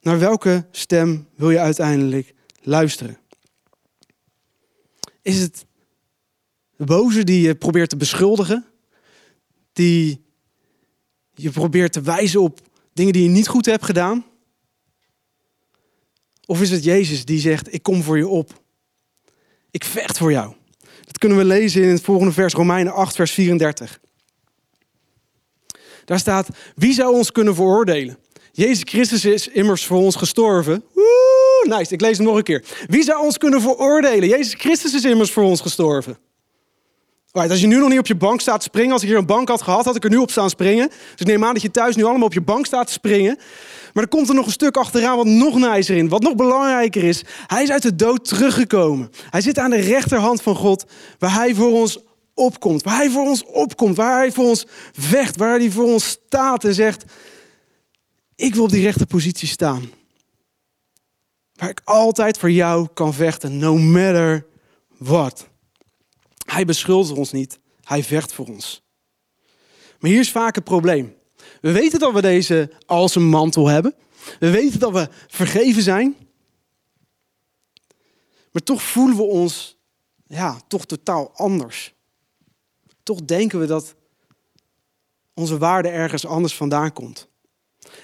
Naar 0.00 0.18
welke 0.18 0.66
stem 0.70 1.28
wil 1.34 1.50
je 1.50 1.58
uiteindelijk 1.58 2.34
luisteren? 2.62 3.18
Is 5.22 5.40
het 5.40 5.66
de 6.76 6.84
boze 6.84 7.24
die 7.24 7.40
je 7.40 7.54
probeert 7.54 7.90
te 7.90 7.96
beschuldigen? 7.96 8.66
Die 9.72 10.24
je 11.34 11.50
probeert 11.50 11.92
te 11.92 12.00
wijzen 12.00 12.40
op 12.40 12.60
dingen 12.92 13.12
die 13.12 13.22
je 13.22 13.28
niet 13.28 13.48
goed 13.48 13.66
hebt 13.66 13.84
gedaan? 13.84 14.24
Of 16.46 16.60
is 16.60 16.70
het 16.70 16.84
Jezus 16.84 17.24
die 17.24 17.40
zegt, 17.40 17.74
ik 17.74 17.82
kom 17.82 18.02
voor 18.02 18.16
je 18.16 18.28
op. 18.28 18.62
Ik 19.70 19.84
vecht 19.84 20.18
voor 20.18 20.32
jou. 20.32 20.54
Dat 21.04 21.18
kunnen 21.18 21.38
we 21.38 21.44
lezen 21.44 21.82
in 21.82 21.88
het 21.88 22.02
volgende 22.02 22.32
vers, 22.32 22.54
Romeinen 22.54 22.92
8, 22.92 23.14
vers 23.14 23.32
34. 23.32 24.00
Daar 26.06 26.18
staat, 26.18 26.48
wie 26.74 26.92
zou 26.92 27.14
ons 27.14 27.32
kunnen 27.32 27.54
veroordelen? 27.54 28.18
Jezus 28.52 28.82
Christus 28.84 29.24
is 29.24 29.48
immers 29.48 29.86
voor 29.86 29.98
ons 29.98 30.16
gestorven. 30.16 30.84
Woe, 30.94 31.76
nice, 31.76 31.94
ik 31.94 32.00
lees 32.00 32.16
hem 32.16 32.26
nog 32.26 32.36
een 32.36 32.42
keer. 32.42 32.64
Wie 32.86 33.02
zou 33.02 33.24
ons 33.24 33.38
kunnen 33.38 33.60
veroordelen? 33.60 34.28
Jezus 34.28 34.54
Christus 34.54 34.94
is 34.94 35.04
immers 35.04 35.30
voor 35.30 35.44
ons 35.44 35.60
gestorven. 35.60 36.18
Right, 37.32 37.50
als 37.50 37.60
je 37.60 37.66
nu 37.66 37.78
nog 37.78 37.88
niet 37.88 37.98
op 37.98 38.06
je 38.06 38.14
bank 38.14 38.40
staat 38.40 38.58
te 38.58 38.64
springen, 38.64 38.92
als 38.92 39.02
ik 39.02 39.08
hier 39.08 39.18
een 39.18 39.26
bank 39.26 39.48
had 39.48 39.62
gehad, 39.62 39.84
had 39.84 39.96
ik 39.96 40.04
er 40.04 40.10
nu 40.10 40.16
op 40.16 40.30
staan 40.30 40.50
springen. 40.50 40.88
Dus 40.88 41.16
ik 41.16 41.26
neem 41.26 41.44
aan 41.44 41.52
dat 41.52 41.62
je 41.62 41.70
thuis 41.70 41.96
nu 41.96 42.04
allemaal 42.04 42.26
op 42.26 42.32
je 42.32 42.40
bank 42.40 42.66
staat 42.66 42.86
te 42.86 42.92
springen. 42.92 43.38
Maar 43.92 44.02
er 44.02 44.08
komt 44.08 44.28
er 44.28 44.34
nog 44.34 44.46
een 44.46 44.52
stuk 44.52 44.76
achteraan 44.76 45.16
wat 45.16 45.26
nog 45.26 45.54
nicer 45.54 45.96
in, 45.96 46.08
wat 46.08 46.22
nog 46.22 46.34
belangrijker 46.34 47.04
is. 47.04 47.22
Hij 47.46 47.62
is 47.62 47.70
uit 47.70 47.82
de 47.82 47.96
dood 47.96 48.24
teruggekomen. 48.24 49.10
Hij 49.30 49.40
zit 49.40 49.58
aan 49.58 49.70
de 49.70 49.80
rechterhand 49.80 50.42
van 50.42 50.54
God, 50.56 50.84
waar 51.18 51.34
hij 51.34 51.54
voor 51.54 51.72
ons 51.72 51.98
opkomt. 52.36 52.82
Waar 52.82 52.96
hij 52.96 53.10
voor 53.10 53.26
ons 53.26 53.44
opkomt, 53.44 53.96
waar 53.96 54.18
hij 54.18 54.32
voor 54.32 54.44
ons 54.44 54.66
vecht, 54.92 55.36
waar 55.36 55.58
hij 55.58 55.70
voor 55.70 55.84
ons 55.84 56.08
staat 56.08 56.64
en 56.64 56.74
zegt... 56.74 57.04
Ik 58.34 58.54
wil 58.54 58.64
op 58.64 58.70
die 58.70 58.82
rechte 58.82 59.06
positie 59.06 59.48
staan. 59.48 59.90
Waar 61.54 61.68
ik 61.68 61.80
altijd 61.84 62.38
voor 62.38 62.50
jou 62.50 62.88
kan 62.94 63.14
vechten, 63.14 63.58
no 63.58 63.76
matter 63.76 64.46
what. 64.96 65.48
Hij 66.46 66.64
beschuldigt 66.64 67.18
ons 67.18 67.32
niet, 67.32 67.58
hij 67.82 68.04
vecht 68.04 68.32
voor 68.32 68.46
ons. 68.46 68.82
Maar 69.98 70.10
hier 70.10 70.20
is 70.20 70.30
vaak 70.30 70.54
het 70.54 70.64
probleem. 70.64 71.14
We 71.60 71.72
weten 71.72 71.98
dat 71.98 72.12
we 72.12 72.20
deze 72.20 72.72
als 72.86 73.14
een 73.14 73.28
mantel 73.28 73.66
hebben. 73.66 73.94
We 74.38 74.50
weten 74.50 74.80
dat 74.80 74.92
we 74.92 75.08
vergeven 75.28 75.82
zijn. 75.82 76.16
Maar 78.52 78.62
toch 78.62 78.82
voelen 78.82 79.16
we 79.16 79.22
ons 79.22 79.76
ja, 80.26 80.60
toch 80.68 80.86
totaal 80.86 81.30
anders. 81.34 81.94
Toch 83.06 83.24
denken 83.24 83.60
we 83.60 83.66
dat 83.66 83.94
onze 85.34 85.58
waarde 85.58 85.88
ergens 85.88 86.26
anders 86.26 86.54
vandaan 86.54 86.92
komt. 86.92 87.28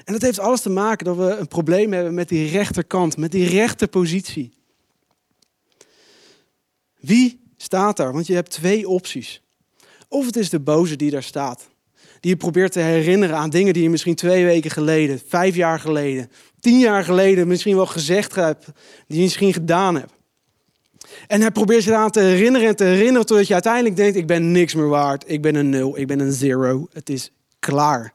En 0.04 0.12
dat 0.12 0.22
heeft 0.22 0.38
alles 0.38 0.60
te 0.60 0.70
maken 0.70 1.04
dat 1.04 1.16
we 1.16 1.36
een 1.36 1.48
probleem 1.48 1.92
hebben 1.92 2.14
met 2.14 2.28
die 2.28 2.50
rechterkant, 2.50 3.16
met 3.16 3.32
die 3.32 3.48
rechterpositie. 3.48 4.52
Wie 7.00 7.40
staat 7.56 7.96
daar? 7.96 8.12
Want 8.12 8.26
je 8.26 8.34
hebt 8.34 8.50
twee 8.50 8.88
opties. 8.88 9.42
Of 10.08 10.26
het 10.26 10.36
is 10.36 10.50
de 10.50 10.60
boze 10.60 10.96
die 10.96 11.10
daar 11.10 11.22
staat. 11.22 11.68
Die 12.20 12.30
je 12.30 12.36
probeert 12.36 12.72
te 12.72 12.80
herinneren 12.80 13.36
aan 13.36 13.50
dingen 13.50 13.72
die 13.72 13.82
je 13.82 13.90
misschien 13.90 14.14
twee 14.14 14.44
weken 14.44 14.70
geleden, 14.70 15.20
vijf 15.26 15.54
jaar 15.54 15.80
geleden, 15.80 16.30
tien 16.60 16.78
jaar 16.78 17.04
geleden 17.04 17.48
misschien 17.48 17.76
wel 17.76 17.86
gezegd 17.86 18.34
hebt, 18.34 18.64
die 19.06 19.16
je 19.16 19.22
misschien 19.22 19.52
gedaan 19.52 19.94
hebt. 19.94 20.12
En 21.26 21.40
hij 21.40 21.50
probeert 21.50 21.84
je 21.84 21.90
eraan 21.90 22.10
te 22.10 22.20
herinneren 22.20 22.68
en 22.68 22.76
te 22.76 22.84
herinneren 22.84 23.26
totdat 23.26 23.46
je 23.46 23.52
uiteindelijk 23.52 23.96
denkt, 23.96 24.16
ik 24.16 24.26
ben 24.26 24.52
niks 24.52 24.74
meer 24.74 24.88
waard, 24.88 25.24
ik 25.26 25.42
ben 25.42 25.54
een 25.54 25.68
nul, 25.68 25.98
ik 25.98 26.06
ben 26.06 26.20
een 26.20 26.32
zero, 26.32 26.88
het 26.92 27.10
is 27.10 27.30
klaar. 27.58 28.14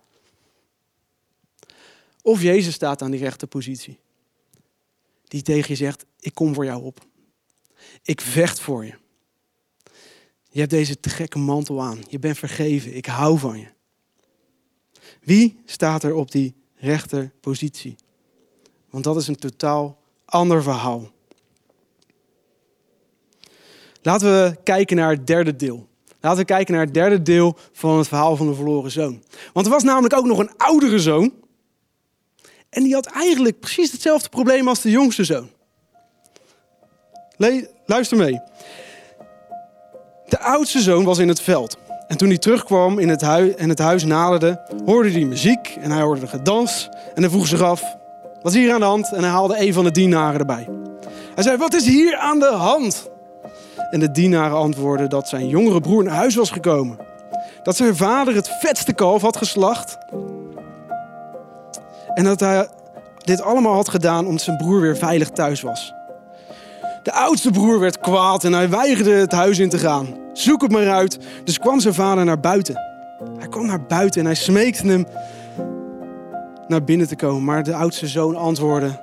Of 2.21 2.41
Jezus 2.41 2.73
staat 2.73 3.01
aan 3.01 3.11
die 3.11 3.19
rechte 3.19 3.47
positie. 3.47 3.99
Die 5.23 5.41
tegen 5.41 5.69
je 5.69 5.75
zegt, 5.75 6.05
ik 6.19 6.33
kom 6.33 6.53
voor 6.53 6.65
jou 6.65 6.83
op. 6.83 7.05
Ik 8.01 8.21
vecht 8.21 8.59
voor 8.59 8.85
je. 8.85 8.93
Je 10.49 10.59
hebt 10.59 10.71
deze 10.71 10.99
te 10.99 11.09
gekke 11.09 11.37
mantel 11.37 11.81
aan. 11.81 11.99
Je 12.09 12.19
bent 12.19 12.37
vergeven. 12.37 12.95
Ik 12.95 13.05
hou 13.05 13.39
van 13.39 13.59
je. 13.59 13.67
Wie 15.21 15.59
staat 15.65 16.03
er 16.03 16.13
op 16.13 16.31
die 16.31 16.55
rechter 16.75 17.31
positie? 17.41 17.95
Want 18.89 19.03
dat 19.03 19.17
is 19.17 19.27
een 19.27 19.35
totaal 19.35 20.01
ander 20.25 20.63
verhaal. 20.63 21.11
Laten 24.07 24.27
we 24.27 24.55
kijken 24.63 24.95
naar 24.95 25.09
het 25.09 25.27
derde 25.27 25.55
deel. 25.55 25.87
Laten 26.21 26.39
we 26.39 26.45
kijken 26.45 26.73
naar 26.73 26.83
het 26.83 26.93
derde 26.93 27.21
deel 27.21 27.57
van 27.71 27.97
het 27.97 28.07
verhaal 28.07 28.35
van 28.35 28.47
de 28.47 28.53
verloren 28.53 28.91
zoon. 28.91 29.23
Want 29.53 29.65
er 29.65 29.71
was 29.71 29.83
namelijk 29.83 30.15
ook 30.15 30.25
nog 30.25 30.37
een 30.37 30.51
oudere 30.57 30.99
zoon. 30.99 31.33
En 32.69 32.83
die 32.83 32.93
had 32.93 33.05
eigenlijk 33.05 33.59
precies 33.59 33.91
hetzelfde 33.91 34.29
probleem 34.29 34.67
als 34.67 34.81
de 34.81 34.89
jongste 34.89 35.23
zoon. 35.23 35.49
Luister 37.85 38.17
mee. 38.17 38.39
De 40.27 40.39
oudste 40.39 40.79
zoon 40.79 41.03
was 41.03 41.17
in 41.17 41.27
het 41.27 41.41
veld. 41.41 41.77
En 42.07 42.17
toen 42.17 42.27
hij 42.27 42.37
terugkwam 42.37 42.99
in 42.99 43.09
het 43.09 43.21
en 43.55 43.69
het 43.69 43.79
huis 43.79 44.03
naderde, 44.03 44.61
hoorde 44.85 45.11
hij 45.11 45.25
muziek 45.25 45.77
en 45.79 45.91
hij 45.91 46.01
hoorde 46.01 46.27
gedans. 46.27 46.89
En 47.15 47.21
hij 47.21 47.31
vroeg 47.31 47.47
zich 47.47 47.61
af, 47.61 47.83
wat 48.41 48.53
is 48.53 48.59
hier 48.59 48.73
aan 48.73 48.79
de 48.79 48.85
hand? 48.85 49.13
En 49.13 49.21
hij 49.21 49.31
haalde 49.31 49.59
een 49.59 49.73
van 49.73 49.83
de 49.83 49.91
dienaren 49.91 50.39
erbij. 50.39 50.69
Hij 51.35 51.43
zei, 51.43 51.57
wat 51.57 51.73
is 51.73 51.85
hier 51.85 52.15
aan 52.15 52.39
de 52.39 52.51
hand? 52.53 53.15
En 53.91 53.99
de 53.99 54.11
dienaren 54.11 54.57
antwoordden 54.57 55.09
dat 55.09 55.27
zijn 55.27 55.47
jongere 55.47 55.79
broer 55.79 56.03
naar 56.03 56.15
huis 56.15 56.35
was 56.35 56.49
gekomen. 56.49 56.97
Dat 57.63 57.75
zijn 57.75 57.95
vader 57.95 58.35
het 58.35 58.49
vetste 58.59 58.93
kalf 58.93 59.21
had 59.21 59.37
geslacht. 59.37 59.97
En 62.13 62.23
dat 62.23 62.39
hij 62.39 62.67
dit 63.23 63.41
allemaal 63.41 63.73
had 63.73 63.89
gedaan 63.89 64.25
omdat 64.25 64.41
zijn 64.41 64.57
broer 64.57 64.81
weer 64.81 64.97
veilig 64.97 65.29
thuis 65.29 65.61
was. 65.61 65.93
De 67.03 67.13
oudste 67.13 67.51
broer 67.51 67.79
werd 67.79 67.99
kwaad 67.99 68.43
en 68.43 68.53
hij 68.53 68.69
weigerde 68.69 69.11
het 69.11 69.31
huis 69.31 69.59
in 69.59 69.69
te 69.69 69.77
gaan. 69.77 70.07
Zoek 70.33 70.61
het 70.61 70.71
maar 70.71 70.89
uit. 70.89 71.17
Dus 71.43 71.59
kwam 71.59 71.79
zijn 71.79 71.93
vader 71.93 72.25
naar 72.25 72.39
buiten. 72.39 72.75
Hij 73.37 73.47
kwam 73.47 73.65
naar 73.65 73.85
buiten 73.85 74.19
en 74.19 74.25
hij 74.25 74.35
smeekte 74.35 74.87
hem 74.87 75.05
naar 76.67 76.83
binnen 76.83 77.07
te 77.07 77.15
komen. 77.15 77.43
Maar 77.43 77.63
de 77.63 77.73
oudste 77.73 78.07
zoon 78.07 78.35
antwoordde: 78.35 79.01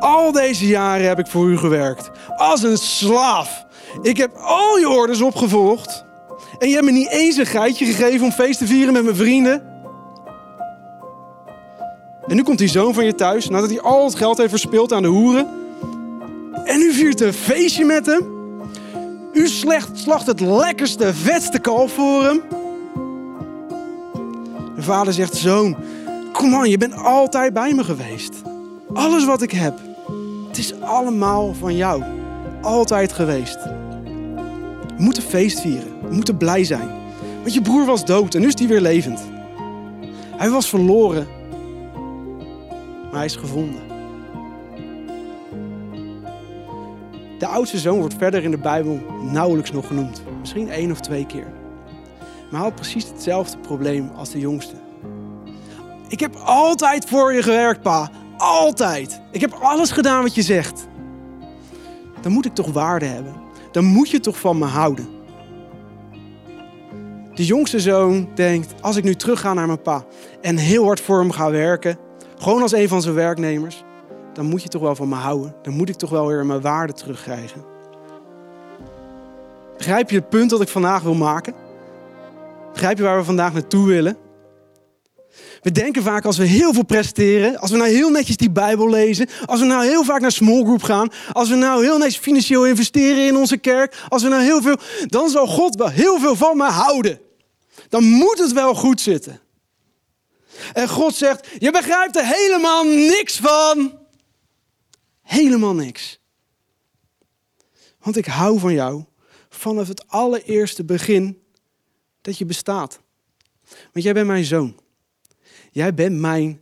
Al 0.00 0.32
deze 0.32 0.66
jaren 0.66 1.08
heb 1.08 1.18
ik 1.18 1.26
voor 1.26 1.48
u 1.48 1.58
gewerkt. 1.58 2.10
Als 2.36 2.62
een 2.62 2.76
slaaf. 2.76 3.66
Ik 4.02 4.16
heb 4.16 4.36
al 4.36 4.78
je 4.78 4.88
orders 4.88 5.20
opgevolgd. 5.20 6.04
En 6.58 6.68
je 6.68 6.74
hebt 6.74 6.86
me 6.86 6.92
niet 6.92 7.10
eens 7.10 7.36
een 7.36 7.46
geitje 7.46 7.84
gegeven 7.84 8.26
om 8.26 8.32
feest 8.32 8.58
te 8.58 8.66
vieren 8.66 8.92
met 8.92 9.04
mijn 9.04 9.16
vrienden. 9.16 9.62
En 12.26 12.36
nu 12.36 12.42
komt 12.42 12.58
die 12.58 12.68
zoon 12.68 12.94
van 12.94 13.04
je 13.04 13.14
thuis, 13.14 13.48
nadat 13.48 13.70
hij 13.70 13.80
al 13.80 14.04
het 14.04 14.14
geld 14.14 14.38
heeft 14.38 14.50
verspild 14.50 14.92
aan 14.92 15.02
de 15.02 15.08
hoeren. 15.08 15.48
En 16.64 16.80
u 16.80 16.92
viert 16.92 17.20
een 17.20 17.32
feestje 17.32 17.84
met 17.84 18.06
hem. 18.06 18.36
U 19.32 19.48
slacht 19.92 20.26
het 20.26 20.40
lekkerste, 20.40 21.14
vetste 21.14 21.58
kalf 21.58 21.92
voor 21.92 22.24
hem. 22.24 22.42
De 24.76 24.82
vader 24.82 25.12
zegt, 25.12 25.36
zoon, 25.36 25.76
kom 26.32 26.54
aan, 26.54 26.70
je 26.70 26.78
bent 26.78 26.96
altijd 26.96 27.52
bij 27.52 27.74
me 27.74 27.84
geweest. 27.84 28.34
Alles 28.92 29.24
wat 29.24 29.42
ik 29.42 29.50
heb, 29.50 29.78
het 30.48 30.58
is 30.58 30.80
allemaal 30.80 31.54
van 31.54 31.76
jou. 31.76 32.02
Altijd 32.62 33.12
geweest. 33.12 33.58
We 34.98 35.04
moeten 35.04 35.22
feest 35.22 35.60
vieren. 35.60 36.08
We 36.08 36.14
moeten 36.14 36.36
blij 36.36 36.64
zijn. 36.64 36.88
Want 37.40 37.54
je 37.54 37.62
broer 37.62 37.86
was 37.86 38.04
dood 38.04 38.34
en 38.34 38.40
nu 38.40 38.46
is 38.46 38.58
hij 38.58 38.68
weer 38.68 38.80
levend. 38.80 39.20
Hij 40.36 40.50
was 40.50 40.68
verloren, 40.68 41.26
maar 43.02 43.14
hij 43.14 43.24
is 43.24 43.36
gevonden. 43.36 43.80
De 47.38 47.46
oudste 47.46 47.78
zoon 47.78 47.98
wordt 47.98 48.14
verder 48.18 48.42
in 48.42 48.50
de 48.50 48.58
Bijbel 48.58 49.00
nauwelijks 49.22 49.72
nog 49.72 49.86
genoemd. 49.86 50.22
Misschien 50.40 50.70
één 50.70 50.90
of 50.90 51.00
twee 51.00 51.26
keer. 51.26 51.46
Maar 52.18 52.60
hij 52.60 52.68
had 52.68 52.74
precies 52.74 53.08
hetzelfde 53.08 53.58
probleem 53.58 54.10
als 54.16 54.30
de 54.30 54.38
jongste. 54.38 54.74
Ik 56.08 56.20
heb 56.20 56.34
altijd 56.34 57.04
voor 57.04 57.32
je 57.32 57.42
gewerkt, 57.42 57.82
pa. 57.82 58.10
Altijd. 58.36 59.20
Ik 59.30 59.40
heb 59.40 59.52
alles 59.52 59.90
gedaan 59.90 60.22
wat 60.22 60.34
je 60.34 60.42
zegt. 60.42 60.86
Dan 62.20 62.32
moet 62.32 62.46
ik 62.46 62.54
toch 62.54 62.72
waarde 62.72 63.06
hebben. 63.06 63.34
Dan 63.70 63.84
moet 63.84 64.10
je 64.10 64.20
toch 64.20 64.38
van 64.38 64.58
me 64.58 64.64
houden. 64.64 65.08
De 67.34 67.44
jongste 67.44 67.80
zoon 67.80 68.28
denkt, 68.34 68.74
als 68.80 68.96
ik 68.96 69.04
nu 69.04 69.14
terug 69.14 69.40
ga 69.40 69.54
naar 69.54 69.66
mijn 69.66 69.82
pa 69.82 70.04
en 70.40 70.56
heel 70.56 70.84
hard 70.84 71.00
voor 71.00 71.18
hem 71.18 71.30
ga 71.30 71.50
werken, 71.50 71.98
gewoon 72.38 72.62
als 72.62 72.72
een 72.72 72.88
van 72.88 73.02
zijn 73.02 73.14
werknemers, 73.14 73.84
dan 74.32 74.46
moet 74.46 74.62
je 74.62 74.68
toch 74.68 74.82
wel 74.82 74.94
van 74.94 75.08
me 75.08 75.14
houden. 75.14 75.54
Dan 75.62 75.72
moet 75.74 75.88
ik 75.88 75.94
toch 75.94 76.10
wel 76.10 76.26
weer 76.26 76.46
mijn 76.46 76.60
waarde 76.60 76.92
terugkrijgen. 76.92 77.64
Begrijp 79.76 80.10
je 80.10 80.16
het 80.16 80.28
punt 80.28 80.50
dat 80.50 80.60
ik 80.60 80.68
vandaag 80.68 81.02
wil 81.02 81.14
maken? 81.14 81.54
Begrijp 82.72 82.96
je 82.96 83.02
waar 83.02 83.18
we 83.18 83.24
vandaag 83.24 83.52
naartoe 83.52 83.86
willen? 83.86 84.16
We 85.62 85.72
denken 85.72 86.02
vaak 86.02 86.24
als 86.24 86.38
we 86.38 86.44
heel 86.44 86.72
veel 86.72 86.84
presteren, 86.84 87.58
als 87.58 87.70
we 87.70 87.76
nou 87.76 87.90
heel 87.90 88.10
netjes 88.10 88.36
die 88.36 88.50
Bijbel 88.50 88.90
lezen, 88.90 89.28
als 89.46 89.60
we 89.60 89.66
nou 89.66 89.86
heel 89.86 90.04
vaak 90.04 90.20
naar 90.20 90.32
small 90.32 90.62
group 90.62 90.82
gaan, 90.82 91.12
als 91.32 91.48
we 91.48 91.54
nou 91.54 91.84
heel 91.84 91.98
netjes 91.98 92.16
financieel 92.16 92.66
investeren 92.66 93.26
in 93.26 93.36
onze 93.36 93.56
kerk, 93.56 94.04
als 94.08 94.22
we 94.22 94.28
nou 94.28 94.42
heel 94.42 94.62
veel, 94.62 94.76
dan 95.06 95.30
zal 95.30 95.46
God 95.46 95.74
wel 95.74 95.88
heel 95.88 96.18
veel 96.18 96.36
van 96.36 96.56
me 96.56 96.64
houden. 96.64 97.20
Dan 97.88 98.04
moet 98.04 98.38
het 98.38 98.52
wel 98.52 98.74
goed 98.74 99.00
zitten. 99.00 99.40
En 100.72 100.88
God 100.88 101.14
zegt, 101.14 101.48
je 101.58 101.70
begrijpt 101.70 102.16
er 102.16 102.26
helemaal 102.26 102.84
niks 102.84 103.36
van. 103.36 103.98
Helemaal 105.22 105.74
niks. 105.74 106.20
Want 108.00 108.16
ik 108.16 108.26
hou 108.26 108.58
van 108.58 108.72
jou 108.72 109.04
vanaf 109.48 109.88
het 109.88 110.08
allereerste 110.08 110.84
begin 110.84 111.42
dat 112.20 112.38
je 112.38 112.44
bestaat. 112.44 113.00
Want 113.92 114.04
jij 114.04 114.12
bent 114.12 114.26
mijn 114.26 114.44
zoon. 114.44 114.76
Jij 115.70 115.94
bent 115.94 116.18
mijn 116.18 116.60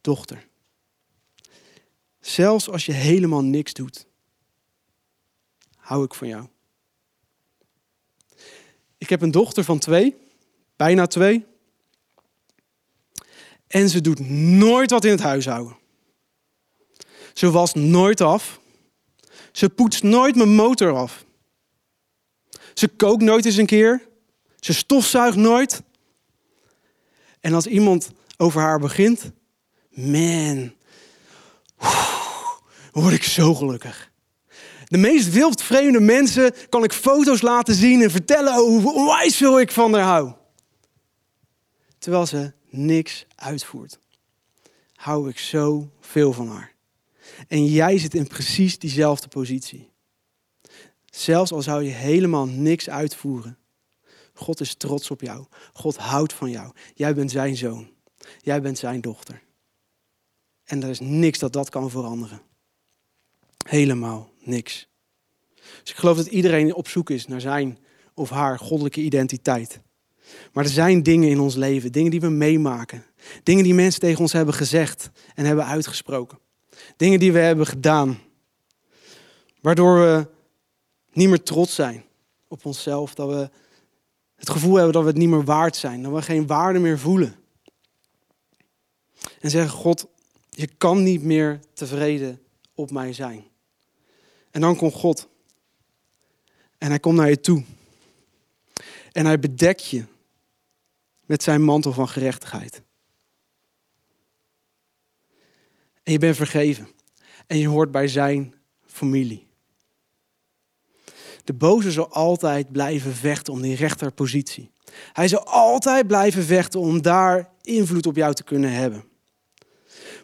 dochter. 0.00 0.48
Zelfs 2.20 2.68
als 2.68 2.86
je 2.86 2.92
helemaal 2.92 3.44
niks 3.44 3.72
doet, 3.72 4.06
hou 5.76 6.04
ik 6.04 6.14
van 6.14 6.28
jou. 6.28 6.46
Ik 8.98 9.08
heb 9.08 9.22
een 9.22 9.30
dochter 9.30 9.64
van 9.64 9.78
twee, 9.78 10.16
bijna 10.76 11.06
twee. 11.06 11.46
En 13.66 13.88
ze 13.88 14.00
doet 14.00 14.28
nooit 14.30 14.90
wat 14.90 15.04
in 15.04 15.10
het 15.10 15.20
huishouden. 15.20 15.76
Ze 17.34 17.50
wast 17.50 17.74
nooit 17.74 18.20
af. 18.20 18.60
Ze 19.52 19.68
poetst 19.68 20.02
nooit 20.02 20.36
mijn 20.36 20.54
motor 20.54 20.96
af. 20.96 21.24
Ze 22.74 22.88
kookt 22.88 23.22
nooit 23.22 23.44
eens 23.44 23.56
een 23.56 23.66
keer. 23.66 24.08
Ze 24.60 24.72
stofzuigt 24.72 25.36
nooit. 25.36 25.82
En 27.40 27.54
als 27.54 27.66
iemand 27.66 28.10
over 28.40 28.60
haar 28.60 28.78
begint, 28.78 29.32
man, 29.90 30.72
word 32.92 33.14
ik 33.14 33.22
zo 33.22 33.54
gelukkig. 33.54 34.10
De 34.84 34.98
meest 34.98 35.30
wildvreemde 35.30 36.00
mensen 36.00 36.54
kan 36.68 36.84
ik 36.84 36.92
foto's 36.92 37.42
laten 37.42 37.74
zien 37.74 38.02
en 38.02 38.10
vertellen 38.10 38.54
hoe 38.54 38.94
onwijs 38.94 39.36
veel 39.36 39.60
ik 39.60 39.70
van 39.70 39.94
haar 39.94 40.02
hou. 40.02 40.32
Terwijl 41.98 42.26
ze 42.26 42.52
niks 42.70 43.26
uitvoert, 43.34 43.98
hou 44.94 45.28
ik 45.28 45.38
zo 45.38 45.90
veel 46.00 46.32
van 46.32 46.48
haar. 46.48 46.74
En 47.48 47.66
jij 47.66 47.98
zit 47.98 48.14
in 48.14 48.26
precies 48.26 48.78
diezelfde 48.78 49.28
positie. 49.28 49.90
Zelfs 51.06 51.52
al 51.52 51.62
zou 51.62 51.82
je 51.82 51.90
helemaal 51.90 52.46
niks 52.46 52.90
uitvoeren. 52.90 53.58
God 54.34 54.60
is 54.60 54.74
trots 54.74 55.10
op 55.10 55.20
jou. 55.20 55.46
God 55.72 55.96
houdt 55.96 56.32
van 56.32 56.50
jou. 56.50 56.72
Jij 56.94 57.14
bent 57.14 57.30
zijn 57.30 57.56
zoon. 57.56 57.98
Jij 58.40 58.60
bent 58.60 58.78
zijn 58.78 59.00
dochter. 59.00 59.42
En 60.64 60.82
er 60.82 60.88
is 60.88 61.00
niks 61.00 61.38
dat 61.38 61.52
dat 61.52 61.68
kan 61.68 61.90
veranderen. 61.90 62.42
Helemaal 63.68 64.30
niks. 64.40 64.88
Dus 65.54 65.90
ik 65.90 65.96
geloof 65.96 66.16
dat 66.16 66.26
iedereen 66.26 66.74
op 66.74 66.88
zoek 66.88 67.10
is 67.10 67.26
naar 67.26 67.40
zijn 67.40 67.78
of 68.14 68.30
haar 68.30 68.58
goddelijke 68.58 69.00
identiteit. 69.00 69.80
Maar 70.52 70.64
er 70.64 70.70
zijn 70.70 71.02
dingen 71.02 71.28
in 71.28 71.40
ons 71.40 71.54
leven, 71.54 71.92
dingen 71.92 72.10
die 72.10 72.20
we 72.20 72.28
meemaken. 72.28 73.04
Dingen 73.42 73.64
die 73.64 73.74
mensen 73.74 74.00
tegen 74.00 74.20
ons 74.20 74.32
hebben 74.32 74.54
gezegd 74.54 75.10
en 75.34 75.44
hebben 75.44 75.66
uitgesproken. 75.66 76.38
Dingen 76.96 77.18
die 77.18 77.32
we 77.32 77.38
hebben 77.38 77.66
gedaan. 77.66 78.18
Waardoor 79.60 80.00
we 80.00 80.28
niet 81.12 81.28
meer 81.28 81.42
trots 81.42 81.74
zijn 81.74 82.04
op 82.48 82.64
onszelf. 82.64 83.14
Dat 83.14 83.28
we 83.28 83.50
het 84.34 84.50
gevoel 84.50 84.74
hebben 84.74 84.92
dat 84.92 85.02
we 85.02 85.08
het 85.08 85.18
niet 85.18 85.28
meer 85.28 85.44
waard 85.44 85.76
zijn. 85.76 86.02
Dat 86.02 86.12
we 86.12 86.22
geen 86.22 86.46
waarde 86.46 86.78
meer 86.78 86.98
voelen. 86.98 87.34
En 89.40 89.50
zeggen, 89.50 89.70
God, 89.70 90.06
je 90.50 90.66
kan 90.66 91.02
niet 91.02 91.22
meer 91.22 91.60
tevreden 91.72 92.42
op 92.74 92.90
mij 92.90 93.12
zijn. 93.12 93.44
En 94.50 94.60
dan 94.60 94.76
komt 94.76 94.94
God. 94.94 95.28
En 96.78 96.88
hij 96.88 97.00
komt 97.00 97.16
naar 97.16 97.28
je 97.28 97.40
toe. 97.40 97.64
En 99.12 99.26
hij 99.26 99.38
bedekt 99.38 99.86
je 99.86 100.04
met 101.26 101.42
zijn 101.42 101.62
mantel 101.62 101.92
van 101.92 102.08
gerechtigheid. 102.08 102.82
En 106.02 106.12
je 106.12 106.18
bent 106.18 106.36
vergeven. 106.36 106.88
En 107.46 107.58
je 107.58 107.68
hoort 107.68 107.90
bij 107.90 108.08
zijn 108.08 108.54
familie. 108.86 109.48
De 111.44 111.52
boze 111.52 111.92
zal 111.92 112.08
altijd 112.12 112.72
blijven 112.72 113.14
vechten 113.14 113.52
om 113.52 113.60
die 113.60 113.76
rechterpositie. 113.76 114.70
Hij 115.12 115.28
zal 115.28 115.44
altijd 115.44 116.06
blijven 116.06 116.44
vechten 116.44 116.80
om 116.80 117.02
daar 117.02 117.50
invloed 117.62 118.06
op 118.06 118.16
jou 118.16 118.34
te 118.34 118.44
kunnen 118.44 118.72
hebben. 118.72 119.09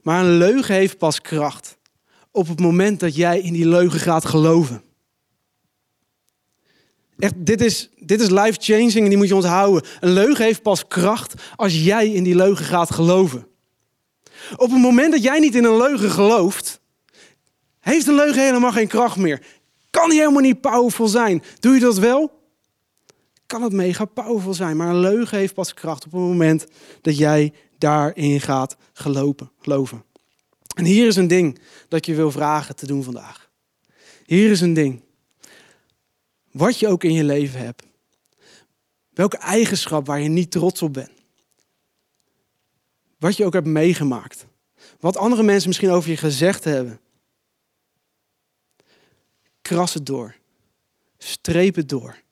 Maar 0.06 0.24
een 0.24 0.36
leugen 0.36 0.74
heeft 0.74 0.98
pas 0.98 1.20
kracht 1.20 1.78
op 2.30 2.48
het 2.48 2.60
moment 2.60 3.00
dat 3.00 3.14
jij 3.14 3.40
in 3.40 3.52
die 3.52 3.68
leugen 3.68 4.00
gaat 4.00 4.24
geloven. 4.24 4.82
Echt, 7.18 7.34
dit 7.36 7.60
is, 7.60 7.90
dit 7.98 8.20
is 8.20 8.30
life-changing 8.30 8.94
en 8.94 9.08
die 9.08 9.16
moet 9.16 9.28
je 9.28 9.34
onthouden. 9.34 9.82
Een 10.00 10.10
leugen 10.10 10.44
heeft 10.44 10.62
pas 10.62 10.86
kracht 10.86 11.34
als 11.56 11.84
jij 11.84 12.12
in 12.12 12.22
die 12.22 12.34
leugen 12.34 12.64
gaat 12.64 12.90
geloven. 12.90 13.46
Op 14.56 14.70
het 14.70 14.80
moment 14.80 15.12
dat 15.12 15.22
jij 15.22 15.38
niet 15.38 15.54
in 15.54 15.64
een 15.64 15.76
leugen 15.76 16.10
gelooft, 16.10 16.80
heeft 17.80 18.06
een 18.06 18.14
leugen 18.14 18.44
helemaal 18.44 18.72
geen 18.72 18.88
kracht 18.88 19.16
meer. 19.16 19.42
Kan 19.90 20.10
die 20.10 20.18
helemaal 20.18 20.42
niet 20.42 20.60
powerful 20.60 21.08
zijn. 21.08 21.42
Doe 21.60 21.74
je 21.74 21.80
dat 21.80 21.98
wel? 21.98 22.40
Kan 23.46 23.62
het 23.62 23.72
mega 23.72 24.04
powerful 24.04 24.54
zijn, 24.54 24.76
maar 24.76 24.88
een 24.88 25.00
leugen 25.00 25.38
heeft 25.38 25.54
pas 25.54 25.74
kracht 25.74 26.04
op 26.04 26.12
het 26.12 26.20
moment 26.20 26.66
dat 27.00 27.18
jij 27.18 27.52
daarin 27.78 28.40
gaat 28.40 28.76
geloven. 28.92 30.04
En 30.74 30.84
hier 30.84 31.06
is 31.06 31.16
een 31.16 31.28
ding 31.28 31.58
dat 31.88 32.06
je 32.06 32.14
wil 32.14 32.30
vragen 32.30 32.76
te 32.76 32.86
doen 32.86 33.02
vandaag. 33.02 33.50
Hier 34.26 34.50
is 34.50 34.60
een 34.60 34.74
ding. 34.74 35.02
Wat 36.50 36.78
je 36.78 36.88
ook 36.88 37.04
in 37.04 37.12
je 37.12 37.24
leven 37.24 37.60
hebt. 37.60 37.82
Welke 39.10 39.36
eigenschap 39.36 40.06
waar 40.06 40.20
je 40.20 40.28
niet 40.28 40.50
trots 40.50 40.82
op 40.82 40.92
bent. 40.92 41.10
Wat 43.18 43.36
je 43.36 43.44
ook 43.44 43.52
hebt 43.52 43.66
meegemaakt. 43.66 44.46
Wat 45.00 45.16
andere 45.16 45.42
mensen 45.42 45.68
misschien 45.68 45.90
over 45.90 46.10
je 46.10 46.16
gezegd 46.16 46.64
hebben. 46.64 47.00
Kras 49.62 49.94
het 49.94 50.06
door. 50.06 50.36
Streep 51.18 51.74
het 51.74 51.88
door. 51.88 52.22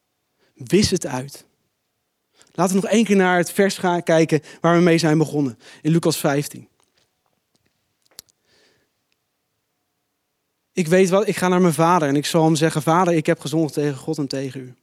Wis 0.54 0.90
het 0.90 1.06
uit. 1.06 1.46
Laten 2.56 2.74
we 2.74 2.82
nog 2.82 2.90
één 2.90 3.04
keer 3.04 3.16
naar 3.16 3.36
het 3.36 3.52
vers 3.52 3.78
gaan 3.78 4.02
kijken 4.02 4.40
waar 4.60 4.76
we 4.76 4.82
mee 4.82 4.98
zijn 4.98 5.18
begonnen. 5.18 5.58
In 5.82 5.90
Lucas 5.90 6.16
15. 6.16 6.68
Ik 10.72 10.88
weet 10.88 11.08
wat, 11.08 11.28
ik 11.28 11.36
ga 11.36 11.48
naar 11.48 11.60
mijn 11.60 11.74
vader 11.74 12.08
en 12.08 12.16
ik 12.16 12.26
zal 12.26 12.44
hem 12.44 12.54
zeggen: 12.54 12.82
Vader, 12.82 13.14
ik 13.14 13.26
heb 13.26 13.40
gezondigd 13.40 13.74
tegen 13.74 13.96
God 13.96 14.18
en 14.18 14.26
tegen 14.26 14.60
u. 14.60 14.74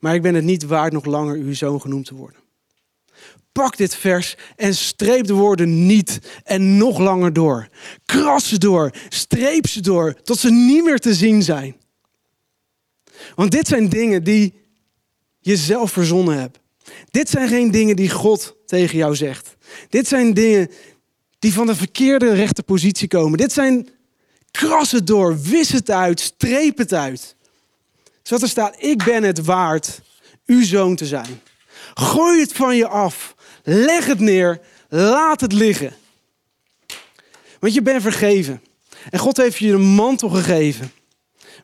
Maar 0.00 0.14
ik 0.14 0.22
ben 0.22 0.34
het 0.34 0.44
niet 0.44 0.64
waard 0.64 0.92
nog 0.92 1.04
langer 1.04 1.36
uw 1.36 1.54
zoon 1.54 1.80
genoemd 1.80 2.06
te 2.06 2.14
worden. 2.14 2.40
Pak 3.52 3.76
dit 3.76 3.94
vers 3.94 4.36
en 4.56 4.74
streep 4.74 5.26
de 5.26 5.32
woorden 5.32 5.86
niet 5.86 6.18
en 6.44 6.76
nog 6.76 6.98
langer 6.98 7.32
door. 7.32 7.68
Kras 8.04 8.48
ze 8.48 8.58
door, 8.58 8.90
streep 9.08 9.66
ze 9.66 9.80
door, 9.80 10.22
tot 10.22 10.38
ze 10.38 10.50
niet 10.50 10.84
meer 10.84 10.98
te 10.98 11.14
zien 11.14 11.42
zijn. 11.42 11.76
Want 13.34 13.50
dit 13.50 13.66
zijn 13.66 13.88
dingen 13.88 14.24
die 14.24 14.54
je 15.40 15.56
zelf 15.56 15.92
verzonnen 15.92 16.38
hebt. 16.38 16.58
Dit 17.10 17.30
zijn 17.30 17.48
geen 17.48 17.70
dingen 17.70 17.96
die 17.96 18.10
God 18.10 18.56
tegen 18.66 18.98
jou 18.98 19.14
zegt. 19.14 19.56
Dit 19.88 20.08
zijn 20.08 20.34
dingen 20.34 20.70
die 21.38 21.52
van 21.52 21.66
de 21.66 21.74
verkeerde 21.74 22.32
rechte 22.32 22.62
positie 22.62 23.08
komen. 23.08 23.38
Dit 23.38 23.52
zijn 23.52 23.88
kras 24.50 24.90
het 24.90 25.06
door, 25.06 25.40
wis 25.40 25.72
het 25.72 25.90
uit, 25.90 26.20
streep 26.20 26.78
het 26.78 26.92
uit. 26.92 27.36
Zodat 28.22 28.42
er 28.42 28.48
staat, 28.48 28.76
ik 28.78 29.04
ben 29.04 29.22
het 29.22 29.44
waard 29.44 30.00
uw 30.46 30.64
zoon 30.64 30.96
te 30.96 31.06
zijn. 31.06 31.40
Gooi 31.94 32.40
het 32.40 32.52
van 32.52 32.76
je 32.76 32.88
af. 32.88 33.34
Leg 33.62 34.06
het 34.06 34.20
neer. 34.20 34.60
Laat 34.88 35.40
het 35.40 35.52
liggen. 35.52 35.94
Want 37.60 37.74
je 37.74 37.82
bent 37.82 38.02
vergeven. 38.02 38.62
En 39.10 39.18
God 39.18 39.36
heeft 39.36 39.56
je 39.56 39.72
een 39.72 39.80
mantel 39.80 40.28
gegeven. 40.28 40.92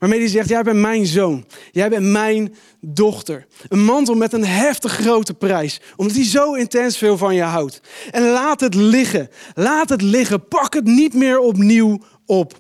Waarmee 0.00 0.18
hij 0.18 0.28
zegt, 0.28 0.48
jij 0.48 0.62
bent 0.62 0.78
mijn 0.78 1.06
zoon. 1.06 1.46
Jij 1.72 1.88
bent 1.88 2.06
mijn 2.06 2.54
dochter. 2.80 3.46
Een 3.68 3.84
mantel 3.84 4.14
met 4.14 4.32
een 4.32 4.44
heftig 4.44 4.92
grote 4.92 5.34
prijs. 5.34 5.80
Omdat 5.96 6.16
hij 6.16 6.24
zo 6.24 6.54
intens 6.54 6.96
veel 6.96 7.16
van 7.16 7.34
je 7.34 7.42
houdt. 7.42 7.80
En 8.10 8.22
laat 8.22 8.60
het 8.60 8.74
liggen. 8.74 9.28
Laat 9.54 9.88
het 9.88 10.02
liggen. 10.02 10.48
Pak 10.48 10.74
het 10.74 10.84
niet 10.84 11.14
meer 11.14 11.38
opnieuw 11.38 11.98
op. 12.26 12.58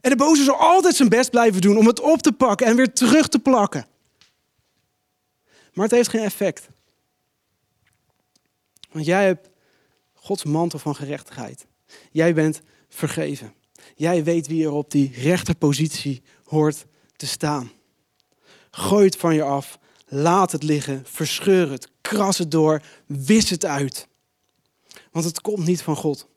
En 0.00 0.10
de 0.10 0.16
boze 0.16 0.44
zal 0.44 0.56
altijd 0.56 0.96
zijn 0.96 1.08
best 1.08 1.30
blijven 1.30 1.60
doen 1.60 1.76
om 1.76 1.86
het 1.86 2.00
op 2.00 2.22
te 2.22 2.32
pakken 2.32 2.66
en 2.66 2.76
weer 2.76 2.92
terug 2.92 3.28
te 3.28 3.38
plakken. 3.38 3.86
Maar 5.72 5.84
het 5.84 5.94
heeft 5.94 6.08
geen 6.08 6.24
effect. 6.24 6.68
Want 8.90 9.06
jij 9.06 9.24
hebt 9.24 9.48
Gods 10.14 10.44
mantel 10.44 10.78
van 10.78 10.96
gerechtigheid. 10.96 11.66
Jij 12.10 12.34
bent 12.34 12.60
vergeven. 12.88 13.54
Jij 14.00 14.24
weet 14.24 14.46
wie 14.46 14.64
er 14.64 14.72
op 14.72 14.90
die 14.90 15.12
rechterpositie 15.14 16.22
hoort 16.44 16.86
te 17.16 17.26
staan. 17.26 17.70
Gooi 18.70 19.04
het 19.04 19.16
van 19.16 19.34
je 19.34 19.42
af, 19.42 19.78
laat 20.06 20.52
het 20.52 20.62
liggen, 20.62 21.02
verscheur 21.06 21.70
het, 21.70 21.90
kras 22.00 22.38
het 22.38 22.50
door, 22.50 22.82
wis 23.06 23.50
het 23.50 23.64
uit. 23.64 24.08
Want 25.10 25.24
het 25.24 25.40
komt 25.40 25.66
niet 25.66 25.82
van 25.82 25.96
God. 25.96 26.28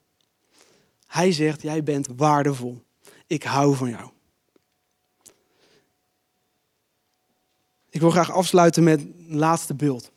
Hij 1.08 1.32
zegt, 1.32 1.62
jij 1.62 1.84
bent 1.84 2.08
waardevol. 2.15 2.84
Ik 3.28 3.43
hou 3.43 3.76
van 3.76 3.89
jou. 3.89 4.10
Ik 7.89 7.99
wil 7.99 8.12
graag 8.12 8.32
afsluiten 8.32 8.84
met 8.84 8.99
een 8.99 9.38
laatste 9.38 9.76
beeld. 9.76 10.12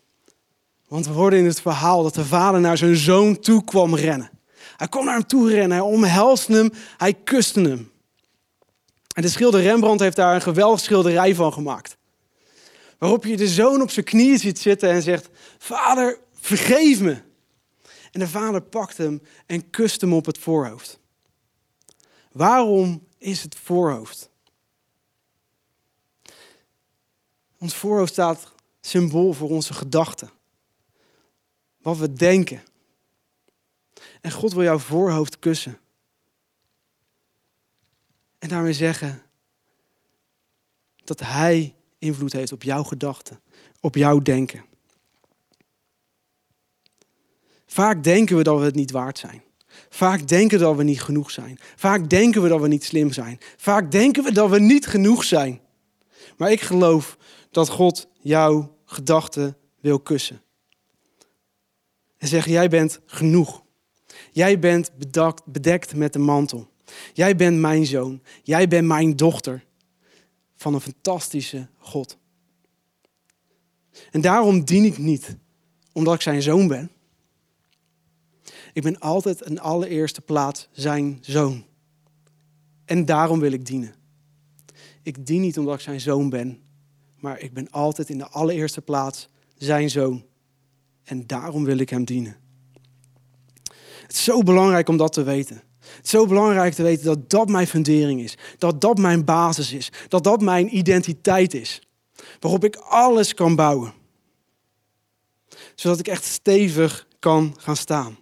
Want 0.88 1.06
we 1.06 1.12
hoorden 1.12 1.38
in 1.38 1.46
het 1.46 1.60
verhaal 1.60 2.02
dat 2.02 2.14
de 2.14 2.24
vader 2.24 2.60
naar 2.60 2.76
zijn 2.76 2.96
zoon 2.96 3.40
toe 3.40 3.64
kwam 3.64 3.94
rennen. 3.94 4.35
Hij 4.76 4.88
kwam 4.88 5.04
naar 5.04 5.14
hem 5.14 5.26
toe 5.26 5.50
rennen, 5.50 5.78
hij 5.78 5.86
omhelste 5.86 6.52
hem, 6.52 6.72
hij 6.96 7.14
kuste 7.14 7.60
hem. 7.60 7.90
En 9.14 9.22
de 9.22 9.28
schilder 9.28 9.62
Rembrandt 9.62 10.02
heeft 10.02 10.16
daar 10.16 10.34
een 10.34 10.42
geweldige 10.42 10.84
schilderij 10.84 11.34
van 11.34 11.52
gemaakt. 11.52 11.96
Waarop 12.98 13.24
je 13.24 13.36
de 13.36 13.48
zoon 13.48 13.82
op 13.82 13.90
zijn 13.90 14.04
knieën 14.04 14.38
ziet 14.38 14.58
zitten 14.58 14.90
en 14.90 15.02
zegt: 15.02 15.28
Vader, 15.58 16.18
vergeef 16.32 17.00
me. 17.00 17.22
En 18.10 18.20
de 18.20 18.28
vader 18.28 18.62
pakt 18.62 18.96
hem 18.96 19.22
en 19.46 19.70
kust 19.70 20.00
hem 20.00 20.12
op 20.12 20.26
het 20.26 20.38
voorhoofd. 20.38 20.98
Waarom 22.32 23.06
is 23.18 23.42
het 23.42 23.56
voorhoofd? 23.62 24.30
Ons 27.58 27.74
voorhoofd 27.74 28.12
staat 28.12 28.52
symbool 28.80 29.32
voor 29.32 29.48
onze 29.48 29.74
gedachten. 29.74 30.30
Wat 31.82 31.96
we 31.96 32.12
denken. 32.12 32.62
En 34.20 34.32
God 34.32 34.52
wil 34.52 34.62
jouw 34.62 34.78
voorhoofd 34.78 35.38
kussen. 35.38 35.78
En 38.38 38.48
daarmee 38.48 38.72
zeggen 38.72 39.22
dat 41.04 41.20
Hij 41.20 41.74
invloed 41.98 42.32
heeft 42.32 42.52
op 42.52 42.62
jouw 42.62 42.82
gedachten, 42.82 43.40
op 43.80 43.94
jouw 43.94 44.22
denken. 44.22 44.64
Vaak 47.66 48.04
denken 48.04 48.36
we 48.36 48.42
dat 48.42 48.58
we 48.58 48.64
het 48.64 48.74
niet 48.74 48.90
waard 48.90 49.18
zijn. 49.18 49.42
Vaak 49.88 50.28
denken 50.28 50.58
we 50.58 50.64
dat 50.64 50.76
we 50.76 50.82
niet 50.82 51.02
genoeg 51.02 51.30
zijn. 51.30 51.58
Vaak 51.76 52.10
denken 52.10 52.42
we 52.42 52.48
dat 52.48 52.60
we 52.60 52.68
niet 52.68 52.84
slim 52.84 53.12
zijn. 53.12 53.38
Vaak 53.56 53.90
denken 53.90 54.24
we 54.24 54.32
dat 54.32 54.50
we 54.50 54.60
niet 54.60 54.86
genoeg 54.86 55.24
zijn. 55.24 55.60
Maar 56.36 56.50
ik 56.50 56.60
geloof 56.60 57.16
dat 57.50 57.68
God 57.68 58.08
jouw 58.20 58.76
gedachten 58.84 59.56
wil 59.80 60.00
kussen. 60.00 60.42
En 62.18 62.28
zeggen, 62.28 62.52
jij 62.52 62.68
bent 62.68 63.00
genoeg. 63.06 63.64
Jij 64.36 64.58
bent 64.58 64.90
bedekt 65.44 65.94
met 65.94 66.12
de 66.12 66.18
mantel. 66.18 66.68
Jij 67.12 67.36
bent 67.36 67.58
mijn 67.58 67.86
zoon. 67.86 68.22
Jij 68.42 68.68
bent 68.68 68.86
mijn 68.86 69.16
dochter 69.16 69.64
van 70.56 70.74
een 70.74 70.80
fantastische 70.80 71.68
God. 71.78 72.18
En 74.10 74.20
daarom 74.20 74.64
dien 74.64 74.84
ik 74.84 74.98
niet 74.98 75.36
omdat 75.92 76.14
ik 76.14 76.20
zijn 76.20 76.42
zoon 76.42 76.68
ben. 76.68 76.90
Ik 78.72 78.82
ben 78.82 78.98
altijd 78.98 79.40
in 79.40 79.60
allereerste 79.60 80.20
plaats 80.20 80.68
zijn 80.72 81.18
zoon. 81.20 81.64
En 82.84 83.04
daarom 83.04 83.40
wil 83.40 83.52
ik 83.52 83.66
dienen. 83.66 83.94
Ik 85.02 85.26
dien 85.26 85.40
niet 85.40 85.58
omdat 85.58 85.74
ik 85.74 85.80
zijn 85.80 86.00
zoon 86.00 86.30
ben, 86.30 86.62
maar 87.18 87.40
ik 87.40 87.52
ben 87.52 87.70
altijd 87.70 88.10
in 88.10 88.18
de 88.18 88.28
allereerste 88.28 88.82
plaats 88.82 89.28
zijn 89.54 89.90
zoon. 89.90 90.24
En 91.04 91.26
daarom 91.26 91.64
wil 91.64 91.78
ik 91.78 91.90
hem 91.90 92.04
dienen. 92.04 92.44
Het 94.06 94.16
is 94.16 94.24
zo 94.24 94.42
belangrijk 94.42 94.88
om 94.88 94.96
dat 94.96 95.12
te 95.12 95.22
weten. 95.22 95.62
Het 95.80 96.04
is 96.04 96.10
zo 96.10 96.26
belangrijk 96.26 96.74
te 96.74 96.82
weten 96.82 97.04
dat 97.04 97.30
dat 97.30 97.48
mijn 97.48 97.66
fundering 97.66 98.20
is. 98.20 98.36
Dat 98.58 98.80
dat 98.80 98.98
mijn 98.98 99.24
basis 99.24 99.72
is. 99.72 99.92
Dat 100.08 100.24
dat 100.24 100.40
mijn 100.40 100.76
identiteit 100.76 101.54
is. 101.54 101.88
Waarop 102.40 102.64
ik 102.64 102.76
alles 102.76 103.34
kan 103.34 103.54
bouwen. 103.54 103.92
Zodat 105.74 105.98
ik 105.98 106.08
echt 106.08 106.24
stevig 106.24 107.06
kan 107.18 107.54
gaan 107.58 107.76
staan. 107.76 108.18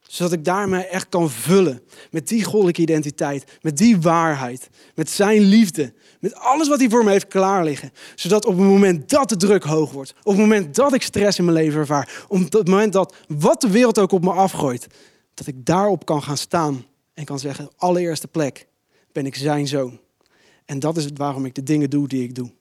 Zodat 0.00 0.32
ik 0.32 0.44
daarmee 0.44 0.84
echt 0.84 1.08
kan 1.08 1.30
vullen 1.30 1.82
met 2.10 2.28
die 2.28 2.44
goddelijke 2.44 2.80
identiteit, 2.80 3.58
met 3.62 3.76
die 3.76 4.00
waarheid, 4.00 4.68
met 4.94 5.10
zijn 5.10 5.40
liefde, 5.40 5.94
met 6.20 6.34
alles 6.34 6.68
wat 6.68 6.78
hij 6.78 6.88
voor 6.88 7.04
me 7.04 7.10
heeft 7.10 7.28
klaar 7.28 7.64
liggen. 7.64 7.92
Zodat 8.14 8.44
op 8.44 8.56
het 8.56 8.66
moment 8.66 9.10
dat 9.10 9.28
de 9.28 9.36
druk 9.36 9.64
hoog 9.64 9.92
wordt, 9.92 10.14
op 10.18 10.32
het 10.32 10.40
moment 10.40 10.74
dat 10.74 10.94
ik 10.94 11.02
stress 11.02 11.38
in 11.38 11.44
mijn 11.44 11.56
leven 11.56 11.80
ervaar, 11.80 12.24
op 12.28 12.52
het 12.52 12.68
moment 12.68 12.92
dat 12.92 13.14
wat 13.28 13.60
de 13.60 13.70
wereld 13.70 13.98
ook 13.98 14.12
op 14.12 14.22
me 14.22 14.30
afgooit, 14.30 14.86
dat 15.34 15.46
ik 15.46 15.66
daarop 15.66 16.04
kan 16.04 16.22
gaan 16.22 16.36
staan 16.36 16.86
en 17.14 17.24
kan 17.24 17.38
zeggen, 17.38 17.70
allereerste 17.76 18.28
plek 18.28 18.66
ben 19.12 19.26
ik 19.26 19.34
zijn 19.34 19.66
zoon. 19.66 20.00
En 20.64 20.78
dat 20.78 20.96
is 20.96 21.04
het 21.04 21.18
waarom 21.18 21.44
ik 21.44 21.54
de 21.54 21.62
dingen 21.62 21.90
doe 21.90 22.08
die 22.08 22.22
ik 22.22 22.34
doe. 22.34 22.52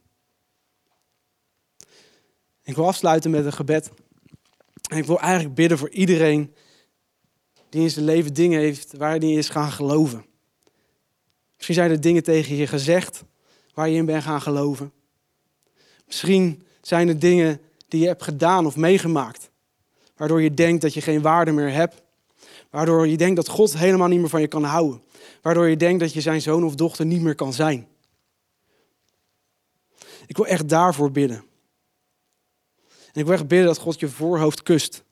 Ik 2.64 2.76
wil 2.76 2.88
afsluiten 2.88 3.32
met 3.32 3.46
een 3.46 3.54
gebed. 3.54 3.90
En 4.90 4.98
ik 4.98 5.06
wil 5.06 5.20
eigenlijk 5.20 5.56
bidden 5.56 5.78
voor 5.78 5.90
iedereen 5.90 6.54
die 7.70 7.82
in 7.82 7.90
zijn 7.90 8.06
leven 8.06 8.34
dingen 8.34 8.60
heeft 8.60 8.98
waar 8.98 9.18
hij 9.18 9.32
is 9.32 9.50
gaan 9.50 9.72
geloven. 9.72 10.26
Misschien 11.56 11.76
zijn 11.76 11.92
er 11.92 12.02
dingen 12.02 12.24
tegen 12.24 12.56
je 12.56 12.68
gezegd 12.68 13.24
waar 13.78 13.90
je 13.90 13.96
in 13.96 14.06
bent 14.06 14.24
gaan 14.24 14.42
geloven. 14.42 14.92
Misschien 16.06 16.64
zijn 16.82 17.08
er 17.08 17.20
dingen 17.20 17.62
die 17.88 18.02
je 18.02 18.08
hebt 18.08 18.24
gedaan 18.24 18.66
of 18.66 18.76
meegemaakt 18.76 19.50
Waardoor 20.18 20.42
je 20.42 20.54
denkt 20.54 20.82
dat 20.82 20.94
je 20.94 21.02
geen 21.02 21.22
waarde 21.22 21.52
meer 21.52 21.72
hebt. 21.72 22.02
Waardoor 22.70 23.08
je 23.08 23.18
denkt 23.18 23.36
dat 23.36 23.48
God 23.48 23.78
helemaal 23.78 24.08
niet 24.08 24.20
meer 24.20 24.30
van 24.30 24.42
je 24.42 24.48
kan 24.48 24.64
houden. 24.64 25.02
Waardoor 25.42 25.68
je 25.68 25.78
denkt 25.78 26.00
dat 26.00 26.14
je 26.14 26.22
zijn 26.22 26.42
zoon 26.42 26.64
of 26.64 26.76
dochter 26.76 27.06
niet 27.06 27.22
meer 27.22 27.36
kan 27.36 27.54
zijn. 27.54 27.88
Ik 30.28 30.38
wil 30.38 30.46
echt 30.46 30.70
daarvoor 30.70 31.12
bidden. 31.12 31.44
En 32.88 33.20
ik 33.22 33.26
wil 33.26 33.34
echt 33.34 33.48
bidden 33.48 33.68
dat 33.68 33.78
God 33.78 34.00
je 34.00 34.10
voorhoofd 34.10 34.64
kust. 34.64 35.04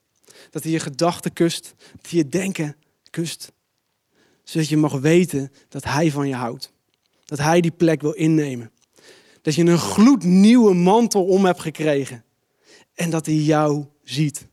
Dat 0.50 0.64
hij 0.64 0.72
je 0.72 0.80
gedachten 0.80 1.34
kust. 1.34 1.74
Dat 1.78 2.10
hij 2.10 2.20
je 2.20 2.30
denken 2.30 2.76
kust. 3.10 3.52
Zodat 4.44 4.70
je 4.70 4.78
mag 4.78 5.00
weten 5.00 5.52
dat 5.70 5.84
hij 5.84 6.12
van 6.12 6.28
je 6.28 6.36
houdt. 6.36 6.74
Dat 7.26 7.40
hij 7.40 7.62
die 7.62 7.72
plek 7.72 8.02
wil 8.02 8.14
innemen. 8.14 8.72
Dat 9.42 9.56
je 9.56 9.66
een 9.66 9.78
gloednieuwe 9.78 10.74
mantel 10.74 11.26
om 11.26 11.46
hebt 11.46 11.62
gekregen. 11.62 12.24
En 12.94 13.10
dat 13.10 13.26
hij 13.26 13.36
jou 13.36 13.86
ziet. 14.04 14.48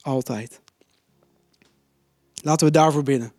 Altijd. 0.00 0.60
Laten 2.42 2.66
we 2.66 2.72
daarvoor 2.72 3.02
bidden. 3.02 3.32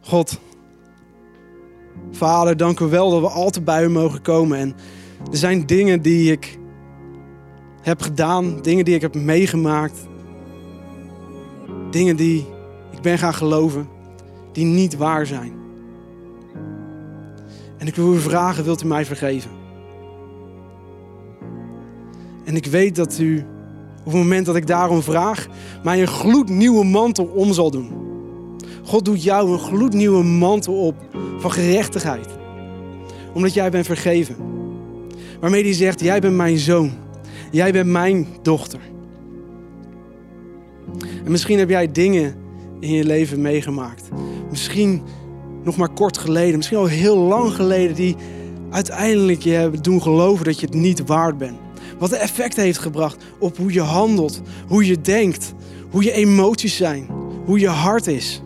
God, 0.00 0.38
Vader, 2.10 2.56
dank 2.56 2.80
u 2.80 2.84
wel 2.84 3.10
dat 3.10 3.20
we 3.20 3.28
altijd 3.28 3.64
bij 3.64 3.84
u 3.84 3.88
mogen 3.88 4.22
komen. 4.22 4.58
En 4.58 4.74
er 5.30 5.36
zijn 5.36 5.66
dingen 5.66 6.02
die 6.02 6.32
ik 6.32 6.58
heb 7.82 8.00
gedaan, 8.00 8.62
dingen 8.62 8.84
die 8.84 8.94
ik 8.94 9.00
heb 9.00 9.14
meegemaakt, 9.14 9.98
dingen 11.90 12.16
die 12.16 12.46
ben 13.04 13.18
gaan 13.18 13.34
geloven, 13.34 13.88
die 14.52 14.64
niet 14.64 14.96
waar 14.96 15.26
zijn. 15.26 15.52
En 17.76 17.86
ik 17.86 17.94
wil 17.94 18.14
u 18.14 18.18
vragen, 18.18 18.64
wilt 18.64 18.82
u 18.82 18.86
mij 18.86 19.04
vergeven? 19.04 19.50
En 22.44 22.56
ik 22.56 22.66
weet 22.66 22.96
dat 22.96 23.18
u 23.18 23.44
op 23.98 24.12
het 24.12 24.14
moment 24.14 24.46
dat 24.46 24.56
ik 24.56 24.66
daarom 24.66 25.02
vraag, 25.02 25.46
mij 25.82 26.00
een 26.00 26.06
gloednieuwe 26.06 26.84
mantel 26.84 27.24
om 27.24 27.52
zal 27.52 27.70
doen. 27.70 27.90
God 28.82 29.04
doet 29.04 29.22
jou 29.22 29.52
een 29.52 29.58
gloednieuwe 29.58 30.22
mantel 30.22 30.86
op 30.86 30.94
van 31.38 31.52
gerechtigheid. 31.52 32.28
Omdat 33.32 33.54
jij 33.54 33.70
bent 33.70 33.86
vergeven. 33.86 34.36
Waarmee 35.40 35.62
hij 35.62 35.72
zegt, 35.72 36.00
jij 36.00 36.20
bent 36.20 36.36
mijn 36.36 36.58
zoon. 36.58 36.92
Jij 37.50 37.72
bent 37.72 37.90
mijn 37.90 38.26
dochter. 38.42 38.80
En 41.24 41.30
misschien 41.30 41.58
heb 41.58 41.68
jij 41.68 41.92
dingen 41.92 42.43
in 42.80 42.92
je 42.92 43.04
leven 43.04 43.40
meegemaakt. 43.40 44.08
Misschien 44.50 45.02
nog 45.62 45.76
maar 45.76 45.88
kort 45.88 46.18
geleden, 46.18 46.56
misschien 46.56 46.78
al 46.78 46.86
heel 46.86 47.16
lang 47.16 47.54
geleden, 47.54 47.94
die 47.94 48.16
uiteindelijk 48.70 49.42
je 49.42 49.50
hebben 49.50 49.82
doen 49.82 50.02
geloven 50.02 50.44
dat 50.44 50.60
je 50.60 50.66
het 50.66 50.74
niet 50.74 51.06
waard 51.06 51.38
bent. 51.38 51.58
Wat 51.98 52.12
een 52.12 52.18
effect 52.18 52.56
heeft 52.56 52.78
gebracht 52.78 53.24
op 53.38 53.56
hoe 53.56 53.72
je 53.72 53.80
handelt, 53.80 54.40
hoe 54.68 54.86
je 54.86 55.00
denkt, 55.00 55.54
hoe 55.90 56.02
je 56.02 56.12
emoties 56.12 56.76
zijn, 56.76 57.08
hoe 57.44 57.58
je 57.58 57.68
hart 57.68 58.06
is. 58.06 58.42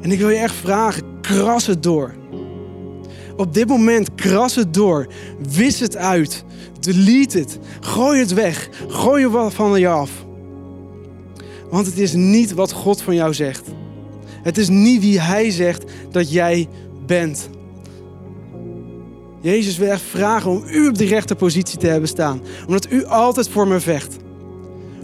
En 0.00 0.10
ik 0.12 0.18
wil 0.18 0.28
je 0.28 0.36
echt 0.36 0.54
vragen, 0.54 1.02
kras 1.20 1.66
het 1.66 1.82
door. 1.82 2.14
Op 3.36 3.54
dit 3.54 3.68
moment 3.68 4.14
kras 4.14 4.54
het 4.54 4.74
door. 4.74 5.06
Wis 5.50 5.80
het 5.80 5.96
uit. 5.96 6.44
Delete 6.80 7.38
het. 7.38 7.58
Gooi 7.80 8.20
het 8.20 8.32
weg. 8.32 8.68
Gooi 8.88 9.28
het 9.28 9.54
van 9.54 9.80
je 9.80 9.88
af. 9.88 10.26
Want 11.70 11.86
het 11.86 11.98
is 11.98 12.12
niet 12.12 12.52
wat 12.52 12.72
God 12.72 13.02
van 13.02 13.14
jou 13.14 13.34
zegt. 13.34 13.66
Het 14.42 14.58
is 14.58 14.68
niet 14.68 15.00
wie 15.00 15.20
Hij 15.20 15.50
zegt 15.50 15.84
dat 16.10 16.32
jij 16.32 16.68
bent. 17.06 17.48
Jezus 19.40 19.78
wil 19.78 19.88
echt 19.88 20.02
vragen 20.02 20.50
om 20.50 20.62
u 20.66 20.88
op 20.88 20.98
de 20.98 21.04
rechte 21.04 21.34
positie 21.34 21.78
te 21.78 21.86
hebben 21.86 22.08
staan. 22.08 22.40
Omdat 22.66 22.90
u 22.90 23.04
altijd 23.04 23.48
voor 23.48 23.68
me 23.68 23.80
vecht. 23.80 24.16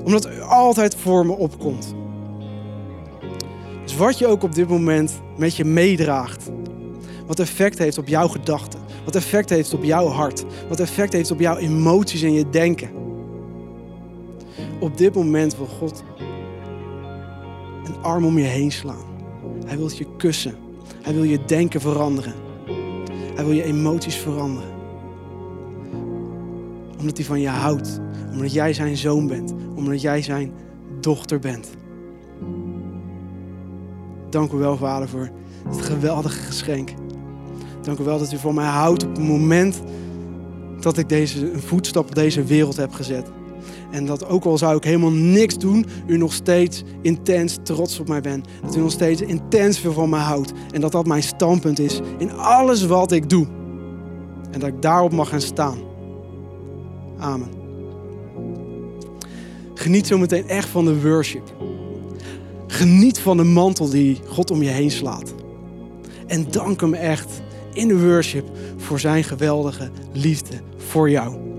Omdat 0.05 0.27
u 0.27 0.41
altijd 0.41 0.95
voor 0.95 1.27
me 1.27 1.33
opkomt. 1.33 1.95
Dus 3.85 3.97
wat 3.97 4.19
je 4.19 4.27
ook 4.27 4.43
op 4.43 4.55
dit 4.55 4.69
moment 4.69 5.13
met 5.37 5.57
je 5.57 5.65
meedraagt. 5.65 6.51
Wat 7.27 7.39
effect 7.39 7.79
heeft 7.79 7.99
op 7.99 8.09
jouw 8.09 8.29
gedachten. 8.29 8.81
Wat 9.05 9.15
effect 9.15 9.51
heeft 9.51 9.75
op 9.75 9.85
jouw 9.85 10.07
hart. 10.07 10.45
Wat 10.69 10.81
effect 10.81 11.13
heeft 11.13 11.31
op 11.31 11.41
jouw 11.41 11.57
emoties 11.57 12.23
en 12.23 12.33
je 12.33 12.51
denken. 12.51 12.91
Op 14.81 14.99
dit 14.99 15.15
moment 15.15 15.57
wil 15.57 15.67
God 15.67 16.03
een 17.85 18.03
arm 18.03 18.25
om 18.25 18.39
je 18.39 18.45
heen 18.45 18.73
slaan. 18.73 19.05
Hij 19.67 19.77
wil 19.77 19.91
je 19.97 20.07
kussen. 20.17 20.55
Hij 21.03 21.15
wil 21.15 21.23
je 21.23 21.45
denken 21.45 21.81
veranderen. 21.81 22.35
Hij 23.35 23.45
wil 23.45 23.55
je 23.55 23.63
emoties 23.63 24.17
veranderen. 24.17 24.71
Omdat 26.99 27.17
hij 27.17 27.27
van 27.27 27.41
je 27.41 27.49
houdt. 27.49 28.01
Omdat 28.33 28.53
jij 28.53 28.73
zijn 28.73 28.97
zoon 28.97 29.27
bent. 29.27 29.55
Omdat 29.75 30.01
jij 30.01 30.23
zijn 30.23 30.53
dochter 31.01 31.39
bent. 31.39 31.71
Dank 34.31 34.53
u 34.53 34.57
wel, 34.57 34.77
Vader, 34.77 35.09
voor 35.09 35.31
het 35.69 35.81
geweldige 35.83 36.41
geschenk. 36.41 36.91
Dank 37.83 37.99
u 37.99 38.05
wel 38.05 38.19
dat 38.19 38.33
u 38.33 38.39
voor 38.39 38.55
mij 38.55 38.67
houdt 38.67 39.05
op 39.05 39.17
het 39.17 39.27
moment 39.27 39.83
dat 40.81 40.99
ik 40.99 41.09
deze, 41.09 41.53
een 41.53 41.63
voetstap 41.63 42.07
op 42.07 42.15
deze 42.15 42.45
wereld 42.45 42.77
heb 42.77 42.93
gezet. 42.93 43.31
En 43.95 44.07
dat 44.07 44.29
ook 44.29 44.45
al 44.45 44.59
zou 44.59 44.77
ik 44.77 44.85
helemaal 44.85 45.11
niks 45.11 45.59
doen, 45.59 45.87
u 46.07 46.17
nog 46.17 46.33
steeds 46.33 46.83
intens 47.03 47.59
trots 47.63 48.01
op 48.01 48.09
mij 48.09 48.21
bent. 48.21 48.47
Dat 48.63 48.77
u 48.77 48.81
nog 48.81 48.91
steeds 48.91 49.21
intens 49.21 49.79
veel 49.79 49.93
van 49.93 50.09
mij 50.09 50.21
houdt. 50.21 50.53
En 50.71 50.81
dat 50.81 50.93
dat 50.93 51.07
mijn 51.07 51.23
standpunt 51.23 51.79
is 51.79 52.01
in 52.19 52.33
alles 52.33 52.87
wat 52.87 53.13
ik 53.13 53.31
doe. 53.31 53.47
En 54.51 54.61
dat 54.61 54.69
ik 54.69 54.83
daarop 54.83 55.13
mag 55.13 55.29
gaan 55.29 55.41
staan. 55.41 55.79
Amen. 57.19 57.49
Geniet 59.75 60.07
zo 60.07 60.19
meteen 60.19 60.49
echt 60.49 60.69
van 60.69 60.85
de 60.85 61.03
worship. 61.03 61.55
Geniet 62.67 63.19
van 63.19 63.37
de 63.37 63.45
mantel 63.45 63.89
die 63.89 64.21
God 64.27 64.51
om 64.51 64.63
je 64.63 64.71
heen 64.71 64.91
slaat. 64.91 65.35
En 66.27 66.47
dank 66.51 66.81
hem 66.81 66.95
echt 66.95 67.43
in 67.73 67.89
de 67.89 68.07
worship 68.07 68.51
voor 68.77 69.01
zijn 69.01 69.25
geweldige 69.25 69.91
liefde 70.13 70.61
voor 70.77 71.11
jou. 71.11 71.54